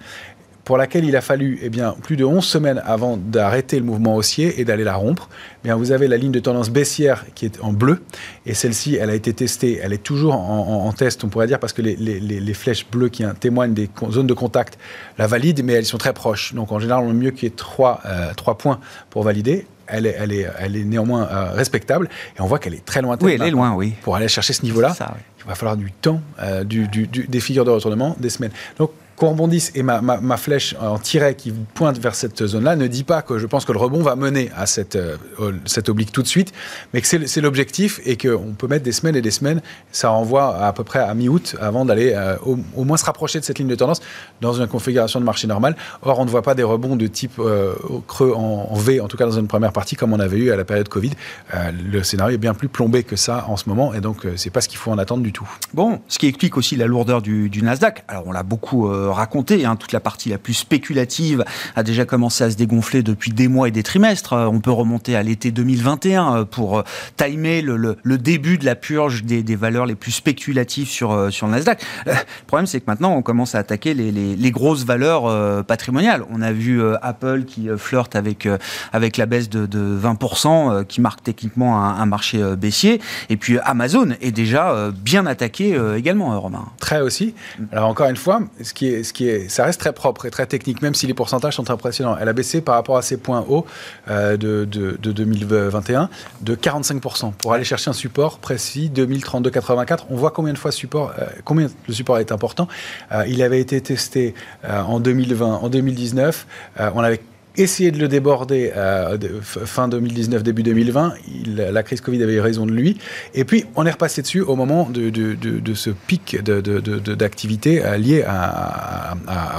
pour 0.66 0.78
laquelle 0.78 1.06
il 1.06 1.16
a 1.16 1.22
fallu 1.22 1.60
eh 1.62 1.70
bien, 1.70 1.96
plus 2.02 2.18
de 2.18 2.26
11 2.26 2.44
semaines 2.44 2.82
avant 2.86 3.18
d'arrêter 3.18 3.78
le 3.78 3.86
mouvement 3.86 4.16
haussier 4.16 4.60
et 4.60 4.66
d'aller 4.66 4.84
la 4.84 4.96
rompre. 4.96 5.30
Eh 5.64 5.68
bien, 5.68 5.76
vous 5.76 5.92
avez 5.92 6.08
la 6.08 6.18
ligne 6.18 6.32
de 6.32 6.40
tendance 6.40 6.70
baissière 6.70 7.24
qui 7.36 7.46
est 7.46 7.60
en 7.62 7.72
bleu, 7.72 8.02
et 8.46 8.54
celle-ci, 8.54 8.96
elle 8.96 9.12
a 9.12 9.16
été 9.16 9.32
testée, 9.32 9.80
elle 9.82 9.94
est 9.94 10.04
toujours 10.04 10.36
en, 10.36 10.92
test, 10.92 11.24
on 11.24 11.30
pourrait 11.30 11.48
dire, 11.48 11.60
parce 11.60 11.72
que 11.72 11.82
les, 11.82 11.96
les, 11.96 12.20
les 12.20 12.54
flèches 12.54 12.86
bleues 12.90 13.10
qui 13.10 13.24
témoignent 13.40 13.74
des 13.74 13.90
zones 14.12 14.28
de 14.28 14.34
contact 14.34 14.78
la 15.18 15.28
valident, 15.28 15.62
mais 15.64 15.74
elles 15.74 15.86
sont 15.86 15.98
très 15.98 16.14
proches. 16.14 16.54
Donc 16.54 16.72
en 16.72 16.80
général, 16.80 17.06
on 17.06 17.14
mieux 17.14 17.32
qu'il 17.32 17.44
y 17.44 17.48
ait 17.48 17.56
trois, 17.56 18.02
euh, 18.06 18.34
trois 18.36 18.58
points 18.58 18.80
pour 19.10 19.24
valider 19.24 19.68
elle 19.88 20.08
est, 20.08 20.16
elle 20.18 20.32
est, 20.32 20.48
elle 20.60 20.76
est 20.76 20.84
néanmoins 20.84 21.28
euh, 21.32 21.52
respectable. 21.52 22.10
Et 22.38 22.42
on 22.42 22.48
voit 22.48 22.60
qu'elle 22.60 22.74
est 22.74 22.84
très 22.84 23.04
lointaine. 23.04 23.28
Oui, 23.28 23.34
elle 23.36 23.48
est 23.48 23.52
loin, 23.52 23.74
oui. 23.74 23.94
Pour 24.02 24.16
aller 24.16 24.28
chercher 24.28 24.54
ce 24.54 24.64
niveau-là, 24.64 24.96
il 25.40 25.48
va 25.48 25.56
falloir 25.56 25.78
du 25.78 25.92
temps, 25.92 26.22
euh, 26.42 26.64
du, 26.64 26.88
du, 26.88 27.06
des 27.06 27.40
figures 27.40 27.66
de 27.66 27.72
retournement, 27.72 28.16
des 28.20 28.30
semaines. 28.30 28.52
Donc, 28.80 28.92
qu'on 29.16 29.30
rebondisse 29.30 29.72
et 29.76 29.84
ma, 29.84 30.02
ma, 30.02 30.38
flèche 30.38 30.76
en 30.80 31.00
tiret 31.00 31.36
qui 31.36 31.52
pointe 31.52 31.98
vers 31.98 32.16
cette 32.16 32.46
zone-là 32.46 32.76
ne 32.76 32.88
dit 32.88 33.04
pas 33.04 33.22
que 33.22 33.38
je 33.38 33.48
pense 33.48 33.64
que 33.64 33.72
le 33.72 33.78
rebond 33.78 34.02
va 34.02 34.16
mener 34.16 34.52
à 34.56 34.66
cette, 34.66 34.96
euh, 34.96 35.18
cette 35.66 35.90
oblique 35.90 36.12
tout 36.12 36.22
de 36.22 36.28
suite, 36.28 36.52
mais 36.94 37.02
que 37.02 37.08
c'est 37.08 37.42
l'objectif 37.42 38.02
et 38.06 38.18
qu'on 38.18 38.54
peut 38.58 38.68
mettre 38.68 38.84
des 38.84 38.92
semaines 38.92 39.16
et 39.16 39.22
des 39.22 39.32
semaines. 39.32 39.62
Ça 39.92 40.10
renvoie 40.10 40.58
à, 40.58 40.74
peu 40.74 40.84
près 40.84 41.00
à 41.00 41.14
mi-août 41.14 41.56
avant 41.62 41.86
d'aller 41.86 42.14
euh, 42.14 42.36
au, 42.44 42.84
moins 42.84 42.98
se 42.98 43.06
rapprocher 43.06 43.40
de 43.40 43.46
cette 43.46 43.58
ligne 43.58 43.68
de 43.68 43.76
tendance 43.76 44.02
dans 44.42 44.54
une 44.54 44.68
configuration 44.68 45.20
de 45.20 45.26
marché 45.26 45.48
normale. 45.48 45.76
Or, 46.02 46.20
on 46.20 46.26
ne 46.26 46.30
voit 46.30 46.42
pas 46.42 46.56
des 46.56 46.64
rebonds 46.64 46.98
de 46.98 47.08
type 47.08 47.40
euh, 47.40 47.74
creux 48.08 48.34
en, 48.36 48.76
V, 48.76 49.00
en 49.00 49.08
tout 49.08 49.18
cas 49.18 49.26
dans 49.26 49.40
une 49.40 49.48
première 49.48 49.72
partie 49.72 49.96
comme 49.96 50.14
on 50.14 50.20
avait 50.20 50.38
eu 50.38 50.52
à 50.52 50.58
la 50.58 50.66
période 50.66 50.90
Covid. 50.90 51.12
le 51.54 52.04
scénario 52.04 52.36
est 52.36 52.40
bien 52.40 52.54
plus 52.54 52.68
plombé 52.68 53.04
que 53.04 53.16
ça 53.16 53.46
en 53.48 53.56
ce 53.56 53.70
moment 53.70 53.94
et 53.94 54.02
donc 54.02 54.28
c'est 54.36 54.50
pas 54.50 54.62
ce 54.62 54.68
qu'il 54.68 54.78
faut 54.78 54.92
en 54.92 54.98
attendre 54.98 55.24
du 55.24 55.32
tout. 55.32 55.48
Bon, 55.74 56.02
ce 56.08 56.20
qui 56.20 56.28
explique 56.28 56.58
aussi 56.58 56.76
la 56.76 56.88
lourdeur 56.88 57.22
du 57.22 57.62
Nasdaq. 57.62 58.04
Alors, 58.08 58.24
on 58.28 58.32
l'a 58.32 58.44
beaucoup 58.44 58.88
raconté. 59.08 59.66
Hein. 59.66 59.76
Toute 59.76 59.92
la 59.92 60.00
partie 60.00 60.30
la 60.30 60.38
plus 60.38 60.54
spéculative 60.54 61.44
a 61.76 61.84
déjà 61.84 62.06
commencé 62.06 62.44
à 62.44 62.52
se 62.52 62.56
dégonfler 62.56 63.04
depuis 63.04 63.32
des 63.32 63.48
mois 63.48 63.68
et 63.68 63.72
des 63.72 63.84
trimestres. 63.84 64.34
On 64.34 64.60
peut 64.60 64.72
remonter 64.72 65.16
à 65.16 65.24
l'été 65.24 65.52
2021 65.52 66.46
pour 66.46 66.84
timer 67.18 67.62
le, 67.62 67.98
début 68.18 68.58
de 68.58 68.66
la 68.66 68.76
purge 68.76 69.24
des, 69.24 69.56
valeurs 69.56 69.86
les 69.86 69.96
plus 69.96 70.12
spéculatives 70.12 70.88
sur, 70.88 71.32
sur 71.32 71.48
le 71.48 71.54
Nasdaq. 71.54 71.82
Le 72.06 72.14
problème, 72.48 72.68
c'est 72.68 72.80
que 72.80 72.86
maintenant, 72.88 73.14
on 73.16 73.22
commence 73.22 73.56
à 73.56 73.60
attaquer 73.60 73.94
les, 73.94 74.52
grosses 74.52 74.86
valeurs 74.86 75.66
patrimoniales. 75.66 76.24
On 76.32 76.42
a 76.42 76.52
vu 76.52 76.82
Apple 77.02 77.44
qui 77.46 77.68
flirte 77.78 78.16
avec, 78.16 78.48
avec 78.94 79.18
la 79.18 79.26
baisse 79.26 79.50
de, 79.50 79.68
20%, 80.02 80.86
qui 80.86 81.02
marque 81.02 81.24
techniquement 81.24 81.82
un, 81.82 82.00
un 82.00 82.06
marché 82.06 82.42
baissier. 82.58 83.02
Et 83.30 83.38
puis 83.38 83.58
Amazon 83.60 84.10
est 84.22 84.32
déjà 84.32 84.92
bien 84.92 85.26
attaqué 85.26 85.80
également, 85.96 86.40
Romain. 86.40 86.66
Très 86.80 87.02
aussi. 87.02 87.34
Alors 87.72 87.90
encore 87.90 88.10
une 88.10 88.16
fois, 88.16 88.42
ce 88.62 88.74
qui 88.74 88.88
est, 88.88 88.95
ce 89.04 89.14
qui 89.14 89.28
est, 89.28 89.50
ça 89.50 89.66
reste 89.66 89.80
très 89.80 89.94
propre 89.94 90.26
et 90.26 90.32
très 90.32 90.46
technique, 90.46 90.82
même 90.82 90.96
si 90.96 91.08
les 91.08 91.14
pourcentages 91.14 91.56
sont 91.56 91.70
impressionnants. 91.70 92.18
Elle 92.20 92.30
a 92.30 92.34
baissé 92.34 92.62
par 92.62 92.76
rapport 92.76 92.98
à 92.98 93.02
ses 93.02 93.18
points 93.18 93.46
hauts 93.48 93.66
euh, 94.10 94.38
de, 94.38 94.66
de, 94.66 95.12
2021 95.12 96.10
de 96.42 96.56
45% 96.56 97.34
pour 97.34 97.54
aller 97.54 97.64
chercher 97.64 97.90
un 97.90 97.94
support 97.94 98.40
précis 98.40 98.92
2032-84. 98.94 100.06
On 100.10 100.16
voit 100.16 100.32
combien 100.32 100.54
de 100.54 100.58
fois 100.58 100.72
support, 100.72 101.14
euh, 101.20 101.26
combien 101.44 101.68
le 101.88 101.94
support 101.94 102.20
est 102.20 102.32
important. 102.32 102.68
Euh, 103.12 103.24
il 103.28 103.42
avait 103.42 103.60
été 103.60 103.82
testé 103.82 104.34
en 104.68 105.00
2020, 105.00 105.46
en 105.46 105.70
2019. 105.70 106.48
on 106.80 107.04
avait 107.04 107.22
essayer 107.58 107.92
de 107.92 108.00
le 108.00 108.08
déborder 108.08 108.72
euh, 108.76 109.18
fin 109.42 109.88
2019, 109.88 110.44
début 110.44 110.64
2020. 110.64 111.14
la 111.56 111.84
crise 111.84 112.02
Covid 112.02 112.22
avait 112.24 112.40
raison 112.40 112.66
de 112.66 112.72
lui. 112.72 112.98
Et 113.34 113.46
puis, 113.46 113.66
on 113.76 113.86
est 113.86 113.92
repassé 113.92 114.22
dessus 114.22 114.42
au 114.42 114.56
moment 114.56 114.90
de, 114.90 115.10
de, 115.10 115.74
ce 115.74 115.90
pic 115.90 116.38
d'activité 116.44 117.86
euh, 117.86 117.98
lié 117.98 118.26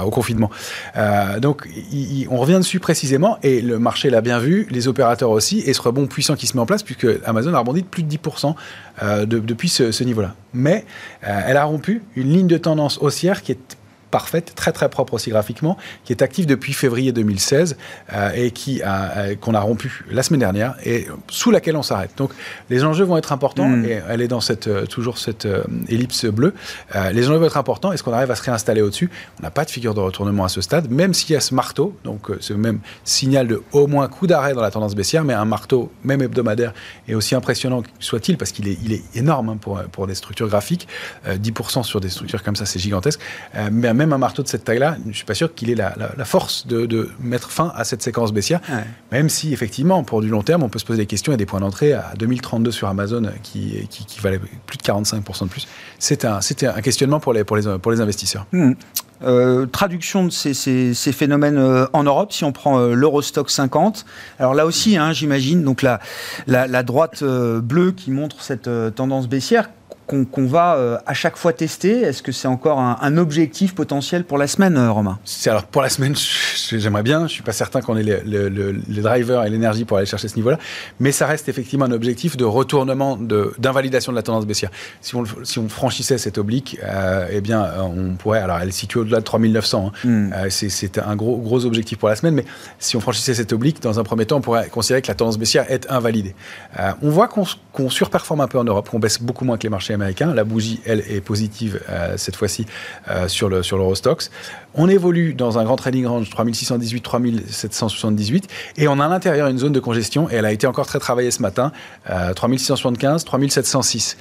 au 0.03 0.09
confinement. 0.09 0.49
Euh, 0.95 1.39
donc, 1.39 1.67
on 2.29 2.37
revient 2.37 2.57
dessus 2.57 2.79
précisément 2.79 3.37
et 3.43 3.61
le 3.61 3.79
marché 3.79 4.09
l'a 4.09 4.21
bien 4.21 4.39
vu, 4.39 4.67
les 4.71 4.87
opérateurs 4.87 5.29
aussi, 5.29 5.59
et 5.65 5.73
ce 5.73 5.81
rebond 5.81 6.07
puissant 6.07 6.35
qui 6.35 6.47
se 6.47 6.55
met 6.55 6.61
en 6.61 6.65
place, 6.65 6.83
puisque 6.83 7.07
Amazon 7.25 7.53
a 7.53 7.59
rebondi 7.59 7.81
de 7.81 7.87
plus 7.87 8.03
de 8.03 8.15
10% 8.15 8.55
depuis 9.25 9.69
ce, 9.69 9.91
ce 9.91 10.03
niveau-là. 10.03 10.35
Mais 10.53 10.85
elle 11.21 11.57
a 11.57 11.65
rompu 11.65 12.01
une 12.15 12.31
ligne 12.31 12.47
de 12.47 12.57
tendance 12.57 12.97
haussière 12.99 13.41
qui 13.41 13.51
est 13.51 13.76
parfaite, 14.11 14.53
très 14.55 14.71
très 14.71 14.89
propre 14.89 15.13
aussi 15.13 15.29
graphiquement, 15.29 15.77
qui 16.03 16.13
est 16.13 16.21
active 16.21 16.45
depuis 16.45 16.73
février 16.73 17.11
2016 17.11 17.77
euh, 18.13 18.31
et 18.35 18.51
qui 18.51 18.81
a, 18.81 19.17
euh, 19.17 19.35
qu'on 19.35 19.53
a 19.53 19.59
rompu 19.59 20.05
la 20.09 20.23
semaine 20.23 20.39
dernière 20.39 20.75
et 20.85 21.07
sous 21.29 21.51
laquelle 21.51 21.75
on 21.75 21.83
s'arrête. 21.83 22.11
Donc 22.17 22.31
les 22.69 22.83
enjeux 22.83 23.05
vont 23.05 23.17
être 23.17 23.31
importants 23.31 23.67
mm. 23.67 23.85
et 23.85 24.01
elle 24.09 24.21
est 24.21 24.27
dans 24.27 24.41
cette, 24.41 24.67
euh, 24.67 24.85
toujours 24.85 25.17
cette 25.17 25.47
ellipse 25.89 26.25
bleue. 26.25 26.53
les 27.13 27.27
enjeux 27.27 27.37
vont 27.37 27.45
être 27.45 27.57
importants. 27.57 27.91
Est-ce 27.91 28.03
qu'on 28.03 28.13
arrive 28.13 28.31
à 28.31 28.35
se 28.35 28.43
réinstaller 28.43 28.81
au-dessus? 28.81 29.09
On 29.39 29.43
n'a 29.43 29.51
pas 29.51 29.65
de 29.65 29.71
figure 29.71 29.93
de 29.93 29.99
retournement 29.99 30.45
à 30.45 30.49
ce 30.49 30.61
stade, 30.61 30.89
même 30.89 31.13
s'il 31.13 31.31
y 31.31 31.35
a 31.35 31.39
ce 31.39 31.53
marteau, 31.53 31.95
donc 32.03 32.29
ce 32.39 32.53
même 32.53 32.79
signal 33.03 33.47
de 33.47 33.61
au 33.71 33.87
moins 33.87 34.07
coup 34.07 34.27
d'arrêt 34.27 34.53
dans 34.53 34.61
la 34.61 34.71
tendance 34.71 34.95
baissière, 34.95 35.23
mais 35.23 35.33
un 35.33 35.45
marteau 35.45 35.91
même 36.03 36.21
hebdomadaire 36.21 36.73
est 37.07 37.13
aussi 37.13 37.35
impressionnant 37.35 37.83
soit-il 37.99 38.37
parce 38.37 38.51
qu'il 38.51 38.67
est, 38.67 38.77
il 38.83 38.93
est 38.93 39.03
énorme 39.15 39.49
hein, 39.49 39.57
pour, 39.59 39.81
pour 39.91 40.07
des 40.07 40.15
structures 40.15 40.47
graphiques. 40.47 40.87
10% 41.27 41.83
sur 41.83 41.99
des 41.99 42.09
structures 42.09 42.43
comme 42.43 42.55
ça, 42.55 42.65
c'est 42.65 42.79
gigantesque. 42.79 43.19
mais 43.71 43.87
même 43.97 44.13
un 44.13 44.17
marteau 44.17 44.43
de 44.43 44.47
cette 44.47 44.63
taille-là, 44.63 44.97
je 45.03 45.09
ne 45.09 45.13
suis 45.13 45.25
pas 45.25 45.33
sûr 45.33 45.53
qu'il 45.53 45.69
ait 45.69 45.75
la, 45.75 45.91
force 46.25 46.65
de, 46.67 47.09
mettre 47.19 47.51
fin 47.51 47.73
à 47.75 47.83
cette 47.83 48.01
séquence 48.01 48.31
baissière. 48.31 48.61
Même 49.11 49.29
si, 49.29 49.53
effectivement, 49.53 50.03
pour 50.03 50.21
du 50.21 50.29
long 50.29 50.43
terme, 50.43 50.63
on 50.63 50.69
peut 50.69 50.79
se 50.79 50.85
poser 50.85 50.99
des 50.99 51.05
questions 51.05 51.33
et 51.33 51.37
des 51.37 51.45
points 51.45 51.59
d'entrée 51.59 51.93
à 51.93 52.13
2032 52.17 52.71
sur 52.71 52.87
Amazon 52.87 53.23
qui, 53.43 53.87
qui, 53.89 54.19
valait 54.19 54.39
plus 54.65 54.77
de 54.77 54.83
45% 54.83 55.43
de 55.43 55.49
plus. 55.49 55.67
C'était 55.99 56.27
un, 56.27 56.39
un, 56.39 56.81
questionnement 56.81 57.19
pour 57.19 57.33
les, 57.33 57.43
pour 57.43 57.57
les, 57.57 57.77
pour 57.79 57.91
les 57.91 58.01
investisseurs. 58.01 58.45
Hmm. 58.51 58.73
Euh, 59.23 59.65
traduction 59.65 60.25
de 60.25 60.29
ces, 60.29 60.53
ces, 60.53 61.11
phénomènes 61.11 61.57
euh, 61.57 61.87
en 61.93 62.03
Europe, 62.03 62.31
si 62.31 62.43
on 62.43 62.51
prend 62.51 62.79
euh, 62.79 62.93
l'Eurostock 62.93 63.49
50. 63.49 64.05
Alors 64.37 64.53
là 64.53 64.65
aussi, 64.65 64.95
hein, 64.95 65.11
j'imagine, 65.11 65.63
donc 65.63 65.81
la, 65.81 65.99
la, 66.45 66.67
la 66.67 66.83
droite 66.83 67.23
bleue 67.23 67.91
qui 67.91 68.11
montre 68.11 68.43
cette 68.43 68.69
tendance 68.95 69.27
baissière 69.27 69.69
qu'on 70.07 70.47
va 70.47 70.75
euh, 70.75 70.97
à 71.05 71.13
chaque 71.13 71.35
fois 71.35 71.53
tester 71.53 72.01
Est-ce 72.01 72.23
que 72.23 72.31
c'est 72.31 72.47
encore 72.47 72.79
un, 72.79 73.17
objectif 73.17 73.75
potentiel 73.75 74.23
pour 74.23 74.37
la 74.37 74.47
semaine, 74.47 74.77
euh, 74.77 74.91
Romain? 74.91 75.19
Alors 75.47 75.63
pour 75.63 75.81
la 75.81 75.89
semaine, 75.89 76.15
j'aimerais 76.15 77.03
bien. 77.03 77.19
Je 77.19 77.23
ne 77.23 77.29
suis 77.29 77.43
pas 77.43 77.51
certain 77.51 77.81
qu'on 77.81 77.97
ait 77.97 78.03
les, 78.03 79.01
drivers 79.01 79.43
et 79.43 79.49
l'énergie 79.49 79.85
pour 79.85 79.97
aller 79.97 80.05
chercher 80.05 80.27
ce 80.27 80.35
niveau-là. 80.35 80.59
Mais 80.99 81.11
ça 81.11 81.25
reste 81.25 81.49
effectivement 81.49 81.85
un 81.85 81.91
objectif 81.91 82.37
de 82.37 82.45
retournement, 82.45 83.17
d'invalidation 83.57 84.11
de, 84.11 84.17
la 84.17 84.23
tendance 84.23 84.45
baissière. 84.45 84.71
Si 85.01 85.15
on, 85.15 85.25
si 85.43 85.59
on 85.59 85.67
franchissait 85.67 86.17
cette 86.17 86.37
oblique, 86.37 86.77
euh, 86.83 87.27
eh 87.31 87.41
bien, 87.41 87.67
on 87.81 88.15
pourrait. 88.15 88.39
Alors 88.39 88.59
elle 88.59 88.69
est 88.69 88.71
située 88.71 89.01
au-delà 89.01 89.19
de 89.19 89.25
3900. 89.25 89.91
Hein. 90.05 90.07
Hmm. 90.07 90.49
c'est 90.49 90.97
un 90.99 91.15
gros, 91.15 91.37
gros 91.37 91.65
objectif 91.65 91.97
pour 91.97 92.09
la 92.09 92.15
semaine. 92.15 92.35
Mais 92.35 92.45
si 92.79 92.95
on 92.95 93.01
franchissait 93.01 93.33
cette 93.33 93.51
oblique, 93.51 93.81
dans 93.81 93.99
un 93.99 94.03
premier 94.03 94.25
temps, 94.25 94.37
on 94.37 94.41
pourrait 94.41 94.69
considérer 94.69 95.01
que 95.01 95.07
la 95.07 95.15
tendance 95.15 95.37
baissière 95.37 95.69
est 95.69 95.91
invalidée. 95.91 96.35
on 97.01 97.09
voit 97.09 97.27
qu'on 97.27 97.89
surperforme 97.89 98.41
un 98.41 98.47
peu 98.47 98.57
en 98.59 98.63
Europe, 98.63 98.89
qu'on 98.89 98.99
baisse 98.99 99.21
beaucoup 99.21 99.43
moins 99.43 99.57
que 99.57 99.63
les 99.63 99.69
marchés 99.69 99.96
La 100.33 100.43
bougie, 100.43 100.79
elle, 100.85 101.03
est 101.07 101.21
positive 101.21 101.81
euh, 101.89 102.15
cette 102.17 102.35
fois-ci 102.35 102.65
euh, 103.09 103.27
sur 103.27 103.49
le 103.49 103.63
sur 103.63 103.77
l'Eurostox. 103.77 104.29
On 104.79 104.87
évolue 104.87 105.33
dans 105.33 105.57
un 105.57 105.63
grand 105.63 105.75
trading 105.75 106.05
range 106.05 106.29
3618, 106.29 107.01
3778 107.01 108.47
et 108.77 108.87
on 108.87 108.99
a 108.99 109.05
à 109.05 109.09
l'intérieur 109.09 109.47
une 109.47 109.57
zone 109.57 109.73
de 109.73 109.79
congestion 109.79 110.29
et 110.29 110.35
elle 110.35 110.45
a 110.45 110.51
été 110.51 110.67
encore 110.67 110.85
très 110.85 110.99
travaillée 110.99 111.31
ce 111.31 111.41
matin, 111.41 111.71
3675, 112.35 113.23
euh, 113.23 113.25
3706 113.25 114.17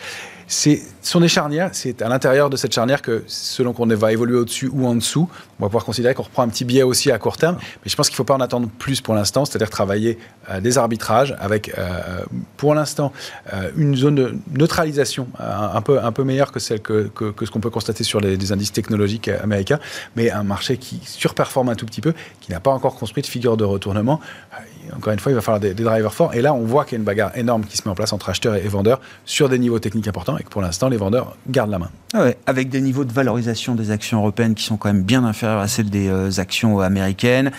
c'est 0.49 0.81
son 1.03 1.21
des 1.21 1.29
charnières, 1.29 1.71
c'est 1.73 2.03
à 2.03 2.09
l'intérieur 2.09 2.51
de 2.51 2.57
cette 2.57 2.73
charnière 2.73 3.03
que, 3.03 3.25
selon 3.27 3.73
qu'on 3.73 3.87
va 3.87 4.13
évoluer 4.13 4.37
au-dessus 4.37 4.71
ou 4.73 4.87
en 4.87 4.95
dessous, 4.95 5.29
on 5.59 5.65
va 5.65 5.69
pouvoir 5.69 5.85
considérer 5.85 6.15
qu'on 6.15 6.23
reprend 6.23 6.43
un 6.43 6.49
petit 6.49 6.65
biais 6.65 6.83
aussi 6.83 7.11
à 7.11 7.19
court 7.19 7.37
terme. 7.37 7.57
Mais 7.57 7.91
je 7.91 7.97
pense 7.97 8.09
qu'il 8.09 8.15
ne 8.15 8.19
faut 8.19 8.25
pas 8.25 8.35
en 8.35 8.41
attendre 8.41 8.69
plus 8.79 9.01
pour 9.01 9.15
l'instant, 9.15 9.45
c'est-à-dire 9.45 9.71
travailler 9.71 10.19
euh, 10.51 10.61
des 10.61 10.79
arbitrages 10.79 11.37
avec, 11.41 11.77
euh, 11.77 12.25
pour 12.57 12.75
l'instant, 12.75 13.13
euh, 13.53 13.71
une 13.77 13.97
zone 13.97 14.15
de 14.15 14.37
neutralisation 14.53 15.29
un, 15.39 15.81
peu, 15.83 16.25
meilleure 16.25 16.53
que 16.53 16.61
celle 16.61 16.81
que, 16.81 17.11
ce 17.17 17.51
qu'on 17.51 17.61
peut 17.61 17.71
constater 17.71 18.05
sur 18.05 18.21
les, 18.21 18.37
indices 18.53 18.73
technologiques 18.73 19.29
américains, 19.29 19.81
mais 20.15 20.31
un 20.31 20.45
marché 20.47 20.79
qui 20.79 21.01
surperforme 21.05 21.69
un 21.69 21.75
tout 21.75 21.87
petit 21.87 22.01
peu, 22.01 22.15
qui 22.41 22.51
n'a 22.51 22.61
pas 22.61 22.71
encore 22.71 22.97
construit 22.97 23.23
de 23.23 23.27
figure 23.27 23.57
de 23.57 23.65
retournement 23.65 24.21
encore 24.95 25.13
une 25.13 25.19
fois, 25.19 25.33
il 25.33 25.35
va 25.35 25.41
falloir 25.41 25.61
des, 25.61 25.75
drivers 25.75 26.13
forts. 26.13 26.35
Et 26.35 26.43
là, 26.43 26.55
on 26.55 26.65
voit 26.65 26.85
qu'il 26.85 26.93
y 26.93 26.97
a 26.97 26.99
une 26.99 27.05
bagarre 27.05 27.37
énorme 27.37 27.65
qui 27.65 27.77
se 27.77 27.83
met 27.85 27.91
en 27.91 27.95
place 27.95 28.13
entre 28.13 28.29
acheteurs 28.29 28.57
et 28.57 28.69
vendeurs 28.69 29.01
sur 29.25 29.49
des 29.49 29.59
niveaux 29.59 29.79
techniques 29.79 30.09
importants 30.09 30.37
et 30.39 30.43
que 30.43 30.49
pour 30.49 30.63
l'instant, 30.63 30.89
les 30.89 30.97
vendeurs 30.97 31.37
gardent 31.49 31.71
la 31.71 31.79
main. 31.79 31.91
Ah 32.15 32.27
avec 32.47 32.69
des 32.69 32.81
niveaux 32.81 33.05
de 33.05 33.13
valorisation 33.13 33.75
des 33.75 33.91
actions 33.91 34.19
européennes 34.19 34.55
qui 34.55 34.65
sont 34.65 34.77
quand 34.77 34.93
même 34.93 35.03
bien 35.03 35.25
inférieurs 35.25 35.61
à 35.61 35.69
celles 35.69 35.91
des 35.91 36.09
euh, 36.09 36.31
actions 36.39 36.81
américaines. 36.81 37.51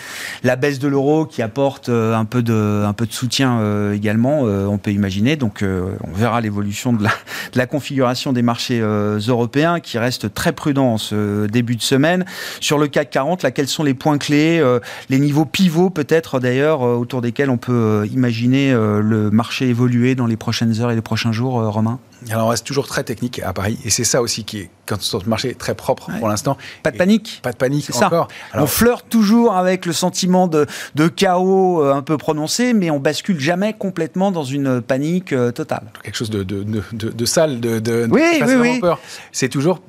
La 0.42 0.56
baisse 0.56 0.78
de 0.78 0.88
l'euro 0.88 1.26
qui 1.26 1.42
apporte 1.42 1.88
euh, 1.88 2.14
un, 2.14 2.24
peu 2.24 2.42
de, 2.42 2.84
soutien 3.10 3.60
euh, 3.60 3.94
également, 3.94 4.40
on 4.40 4.78
peut 4.78 4.90
imaginer. 4.90 5.36
Donc, 5.36 5.62
on 5.62 6.12
verra 6.12 6.40
l'évolution 6.40 6.92
de 6.92 7.06
la, 7.54 7.66
configuration 7.66 8.32
des 8.32 8.42
marchés 8.42 8.80
européens 8.80 9.80
qui 9.80 9.98
reste 9.98 10.32
très 10.32 10.52
prudent 10.52 10.94
en 10.94 10.98
ce 10.98 11.46
début 11.46 11.76
de 11.76 11.82
semaine. 11.82 12.24
Sur 12.60 12.78
le 12.78 12.88
CAC 12.88 13.10
40, 13.10 13.42
là, 13.42 13.50
quels 13.50 13.68
sont 13.68 13.84
les 13.84 13.94
points 13.94 14.18
clés, 14.18 14.62
les 15.08 15.18
niveaux 15.18 15.44
pivots 15.44 15.90
peut-être 15.90 16.40
d'ailleurs 16.40 16.80
autour 16.82 17.17
desquels 17.20 17.50
on 17.50 17.56
peut 17.56 17.72
euh, 17.72 18.06
imaginer 18.12 18.72
euh, 18.72 19.00
le 19.00 19.30
marché 19.30 19.68
évoluer 19.68 20.14
dans 20.14 20.26
les 20.26 20.36
prochaines 20.36 20.80
heures 20.80 20.90
et 20.90 20.94
les 20.94 21.02
prochains 21.02 21.32
jours, 21.32 21.60
euh, 21.60 21.68
Romain? 21.68 21.98
Alors 22.30 22.46
on 22.46 22.50
reste 22.50 22.66
toujours 22.66 22.88
très 22.88 23.04
technique 23.04 23.40
à 23.40 23.52
Paris 23.52 23.78
et 23.84 23.90
c'est 23.90 24.04
ça 24.04 24.20
aussi 24.20 24.44
qui 24.44 24.58
est 24.58 24.70
quand 24.86 24.98
le 25.12 25.28
marché 25.28 25.50
est 25.50 25.58
très 25.58 25.76
propre 25.76 26.10
pour 26.18 26.28
l'instant. 26.28 26.58
Pas 26.82 26.90
de 26.90 26.96
panique. 26.96 27.40
Pas 27.44 27.52
de 27.52 27.56
panique 27.56 27.88
encore. 27.94 28.26
on 28.54 28.66
flirte 28.66 29.08
toujours 29.08 29.54
avec 29.54 29.86
le 29.86 29.92
sentiment 29.92 30.48
de, 30.48 30.66
chaos 31.14 31.84
un 31.84 32.02
peu 32.02 32.16
prononcé, 32.16 32.74
mais 32.74 32.90
on 32.90 32.98
bascule 32.98 33.38
jamais 33.38 33.72
complètement 33.72 34.32
dans 34.32 34.42
une 34.42 34.80
panique 34.80 35.32
totale. 35.54 35.92
Quelque 36.02 36.16
chose 36.16 36.30
de, 36.30 36.42
de, 36.42 36.64
de, 36.92 37.24
sale, 37.24 37.60
de, 37.60 38.08
oui, 38.10 38.22
oui, 38.44 38.54
oui. 38.58 38.80
peur. 38.80 38.98
C'est 39.30 39.48
toujours 39.48 39.80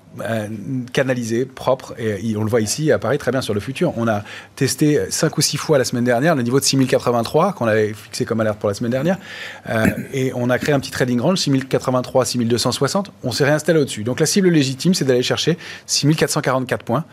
canalisé, 0.93 1.45
propre, 1.45 1.93
et 1.97 2.35
on 2.37 2.43
le 2.43 2.49
voit 2.49 2.61
ici 2.61 2.91
à 2.91 2.99
Paris 2.99 3.17
très 3.17 3.31
bien 3.31 3.41
sur 3.41 3.53
le 3.53 3.59
futur. 3.59 3.93
On 3.97 4.07
a 4.07 4.23
testé 4.55 4.99
5 5.09 5.37
ou 5.37 5.41
6 5.41 5.57
fois 5.57 5.77
la 5.77 5.83
semaine 5.83 6.03
dernière 6.03 6.35
le 6.35 6.43
niveau 6.43 6.59
de 6.59 6.65
6083 6.65 7.53
qu'on 7.53 7.67
avait 7.67 7.93
fixé 7.93 8.25
comme 8.25 8.39
alerte 8.39 8.59
pour 8.59 8.69
la 8.69 8.75
semaine 8.75 8.91
dernière, 8.91 9.17
euh, 9.69 9.85
et 10.13 10.31
on 10.35 10.49
a 10.49 10.57
créé 10.59 10.73
un 10.73 10.79
petit 10.79 10.91
trading 10.91 11.19
range 11.19 11.39
6083, 11.39 12.25
6260. 12.25 13.11
On 13.23 13.31
s'est 13.31 13.45
réinstallé 13.45 13.79
au-dessus. 13.79 14.03
Donc 14.03 14.19
la 14.19 14.25
cible 14.25 14.49
légitime, 14.49 14.93
c'est 14.93 15.05
d'aller 15.05 15.23
chercher 15.23 15.57
6444 15.85 16.83
points. 16.83 17.05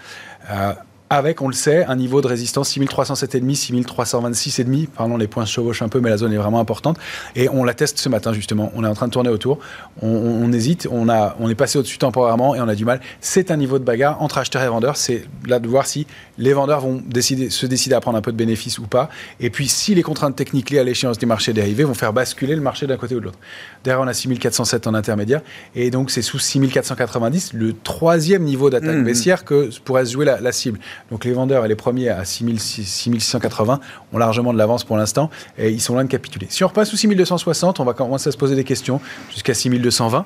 Euh, 0.50 0.72
avec, 1.08 1.40
on 1.40 1.48
le 1.48 1.54
sait, 1.54 1.84
un 1.84 1.96
niveau 1.96 2.20
de 2.20 2.26
résistance 2.26 2.76
6307,5, 2.76 3.86
6326,5. 3.86 4.88
Pardon, 4.88 5.16
les 5.16 5.28
points 5.28 5.46
se 5.46 5.52
chevauchent 5.52 5.82
un 5.82 5.88
peu, 5.88 6.00
mais 6.00 6.10
la 6.10 6.16
zone 6.16 6.32
est 6.32 6.36
vraiment 6.36 6.58
importante. 6.58 6.98
Et 7.36 7.48
on 7.48 7.64
la 7.64 7.74
teste 7.74 7.98
ce 7.98 8.08
matin, 8.08 8.32
justement. 8.32 8.72
On 8.74 8.84
est 8.84 8.88
en 8.88 8.94
train 8.94 9.06
de 9.06 9.12
tourner 9.12 9.30
autour. 9.30 9.58
On, 10.02 10.52
hésite. 10.52 10.88
On, 10.90 11.08
a, 11.08 11.36
on 11.38 11.48
est 11.48 11.54
passé 11.54 11.78
au-dessus 11.78 11.98
temporairement 11.98 12.54
et 12.54 12.60
on 12.60 12.68
a 12.68 12.74
du 12.74 12.84
mal. 12.84 13.00
C'est 13.20 13.50
un 13.50 13.56
niveau 13.56 13.78
de 13.78 13.84
bagarre 13.84 14.20
entre 14.20 14.38
acheteurs 14.38 14.62
et 14.62 14.68
vendeurs. 14.68 14.96
C'est 14.96 15.24
là 15.46 15.60
de 15.60 15.68
voir 15.68 15.86
si 15.86 16.06
les 16.38 16.52
vendeurs 16.52 16.80
vont 16.80 17.02
décider, 17.06 17.50
se 17.50 17.66
décider 17.66 17.94
à 17.94 18.00
prendre 18.00 18.18
un 18.18 18.22
peu 18.22 18.32
de 18.32 18.36
bénéfices 18.36 18.78
ou 18.78 18.86
pas. 18.86 19.08
Et 19.38 19.50
puis, 19.50 19.68
si 19.68 19.94
les 19.94 20.02
contraintes 20.02 20.34
techniques 20.34 20.70
liées 20.70 20.80
à 20.80 20.84
l'échéance 20.84 21.18
des 21.18 21.26
marchés 21.26 21.52
dérivés 21.52 21.84
vont 21.84 21.94
faire 21.94 22.12
basculer 22.12 22.56
le 22.56 22.62
marché 22.62 22.86
d'un 22.86 22.96
côté 22.96 23.14
ou 23.14 23.20
de 23.20 23.26
l'autre. 23.26 23.38
Derrière, 23.84 24.04
on 24.04 24.08
a 24.08 24.14
6407 24.14 24.86
en 24.88 24.94
intermédiaire. 24.94 25.42
Et 25.76 25.90
donc, 25.90 26.10
c'est 26.10 26.22
sous 26.22 26.38
6490, 26.38 27.52
le 27.52 27.74
troisième 27.74 28.42
niveau 28.42 28.70
d'attaque 28.70 28.96
mmh. 28.96 29.04
baissière 29.04 29.44
que 29.44 29.70
pourrait 29.84 30.04
se 30.04 30.12
jouer 30.12 30.24
la, 30.24 30.40
la 30.40 30.52
cible. 30.52 30.80
Donc 31.10 31.24
les 31.24 31.32
vendeurs 31.32 31.64
et 31.64 31.68
les 31.68 31.76
premiers 31.76 32.08
à 32.08 32.24
6680 32.24 33.80
ont 34.12 34.18
largement 34.18 34.52
de 34.52 34.58
l'avance 34.58 34.84
pour 34.84 34.96
l'instant 34.96 35.30
et 35.58 35.70
ils 35.70 35.80
sont 35.80 35.94
loin 35.94 36.04
de 36.04 36.08
capituler. 36.10 36.46
Si 36.50 36.64
on 36.64 36.68
repasse 36.68 36.90
sous 36.90 36.96
6260, 36.96 37.80
on 37.80 37.84
va 37.84 37.92
commencer 37.92 38.28
à 38.28 38.32
se 38.32 38.36
poser 38.36 38.56
des 38.56 38.64
questions 38.64 39.00
jusqu'à 39.30 39.54
6220. 39.54 40.24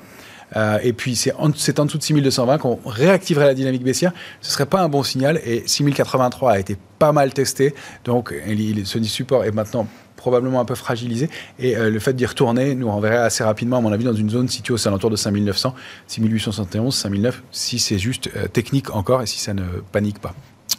Euh, 0.57 0.79
et 0.83 0.91
puis 0.91 1.15
c'est 1.15 1.33
en, 1.35 1.45
en, 1.45 1.49
dessous 1.49 1.71
de 1.97 2.03
6220 2.03 2.57
qu'on 2.57 2.79
réactiverait 2.85 3.45
la 3.45 3.53
dynamique 3.53 3.83
baissière. 3.83 4.11
Ce 4.41 4.49
ne 4.49 4.51
serait 4.53 4.65
pas 4.65 4.81
un 4.81 4.89
bon 4.89 5.03
signal. 5.03 5.39
Et 5.45 5.63
6083 5.65 6.51
a 6.51 6.59
été 6.59 6.77
pas 6.99 7.11
mal 7.11 7.33
testé. 7.33 7.73
Donc 8.03 8.33
ce 8.83 9.03
support 9.03 9.45
est 9.45 9.51
maintenant 9.51 9.87
probablement 10.21 10.59
un 10.59 10.65
peu 10.65 10.75
fragilisé. 10.75 11.29
Et 11.57 11.75
euh, 11.75 11.89
le 11.89 11.99
fait 11.99 12.13
d'y 12.13 12.27
retourner 12.27 12.75
nous 12.75 12.89
renverrait 12.89 13.17
assez 13.17 13.43
rapidement, 13.43 13.77
à 13.77 13.81
mon 13.81 13.91
avis, 13.91 14.03
dans 14.03 14.13
une 14.13 14.29
zone 14.29 14.47
située 14.47 14.75
aux 14.75 14.87
alentours 14.87 15.09
de 15.09 15.15
5900, 15.15 15.73
6871, 16.05 16.95
5009, 16.95 17.43
si 17.51 17.79
c'est 17.79 17.97
juste 17.97 18.29
euh, 18.35 18.47
technique 18.47 18.93
encore 18.95 19.23
et 19.23 19.25
si 19.25 19.39
ça 19.39 19.55
ne 19.55 19.63
panique 19.91 20.19
pas. 20.19 20.35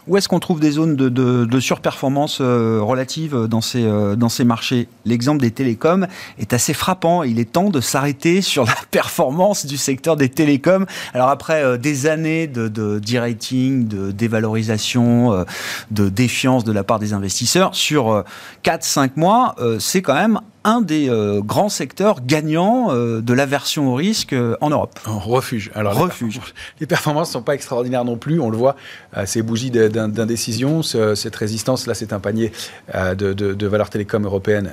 Où 0.09 0.17
est-ce 0.17 0.29
qu'on 0.29 0.41
trouve 0.41 0.59
des 0.59 0.73
zones 0.73 0.97
de, 0.97 1.61
surperformance 1.61 2.39
euh, 2.41 2.81
relative 2.83 3.47
dans 3.47 3.61
ces, 3.61 3.85
euh, 3.85 4.17
dans 4.17 4.29
ces 4.29 4.45
marchés? 4.45 4.89
L'exemple 5.05 5.41
des 5.41 5.53
télécoms 5.53 6.09
est 6.39 6.53
assez 6.53 6.75
frappant. 6.75 7.23
Il 7.23 7.39
est 7.39 7.53
temps 7.53 7.71
de 7.71 7.81
s'arrêter 7.81 8.43
sur 8.43 8.65
la 8.65 8.75
performance 8.91 9.65
du 9.65 9.77
secteur 9.77 10.17
des 10.17 10.29
télécoms. 10.29 10.87
Alors 11.15 11.29
après 11.29 11.63
euh, 11.63 11.77
des 11.77 12.07
années 12.07 12.49
de, 12.49 12.67
de 12.69 12.99
de 12.99 13.83
de 13.83 14.11
dévalorisation, 14.11 15.45
de 15.91 16.09
défiance 16.09 16.65
de 16.65 16.73
la 16.73 16.83
part 16.83 16.99
des 16.99 17.13
investisseurs, 17.13 17.75
sur 17.75 18.25
4-5 18.65 19.11
mois, 19.17 19.55
c'est 19.79 20.03
quand 20.03 20.15
même 20.15 20.41
un 20.65 20.81
des 20.81 21.09
euh, 21.09 21.41
grands 21.41 21.69
secteurs 21.69 22.25
gagnants 22.25 22.89
euh, 22.91 23.21
de 23.21 23.33
l'aversion 23.33 23.93
au 23.93 23.95
risque 23.95 24.33
euh, 24.33 24.57
en 24.61 24.71
Europe. 24.71 24.99
refuge. 25.07 25.71
Alors, 25.75 25.95
refuge. 25.95 26.41
Les 26.81 26.87
performances 26.87 27.29
ne 27.29 27.33
sont 27.33 27.43
pas 27.43 27.55
extraordinaires 27.55 28.05
non 28.05 28.17
plus. 28.17 28.41
On 28.41 28.51
le 28.51 28.57
voit, 28.57 28.77
ces 29.25 29.43
bougies 29.43 29.71
d'indécision, 29.71 30.83
cette 30.83 31.37
résistance, 31.37 31.87
là, 31.87 31.95
c'est 31.95 32.13
un 32.13 32.21
panier 32.21 32.53
de, 32.95 33.33
de, 33.33 33.67
valeurs 33.67 33.91
télécom 33.91 34.25
européennes 34.25 34.71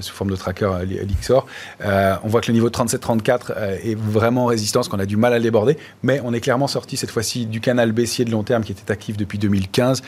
sous 0.00 0.14
forme 0.14 0.30
de 0.30 0.36
tracker 0.36 0.70
Lixor. 0.84 1.46
on 1.84 2.28
voit 2.28 2.40
que 2.40 2.48
le 2.48 2.54
niveau 2.54 2.70
de 2.70 2.74
37-34 2.74 3.52
est 3.84 3.96
vraiment 3.96 4.44
en 4.44 4.46
résistance, 4.46 4.88
qu'on 4.88 4.98
a 4.98 5.06
du 5.06 5.16
mal 5.16 5.32
à 5.32 5.40
déborder, 5.40 5.76
mais 6.02 6.20
on 6.24 6.32
est 6.32 6.40
clairement 6.40 6.68
sorti 6.68 6.96
cette 6.96 7.10
fois-ci 7.10 7.46
du 7.46 7.60
canal 7.60 7.92
baissier 7.92 8.24
de 8.24 8.30
long 8.30 8.42
terme 8.42 8.64
qui 8.64 8.72
était 8.72 8.90
actif 8.90 9.16
depuis 9.16 9.38
2015 9.38 10.02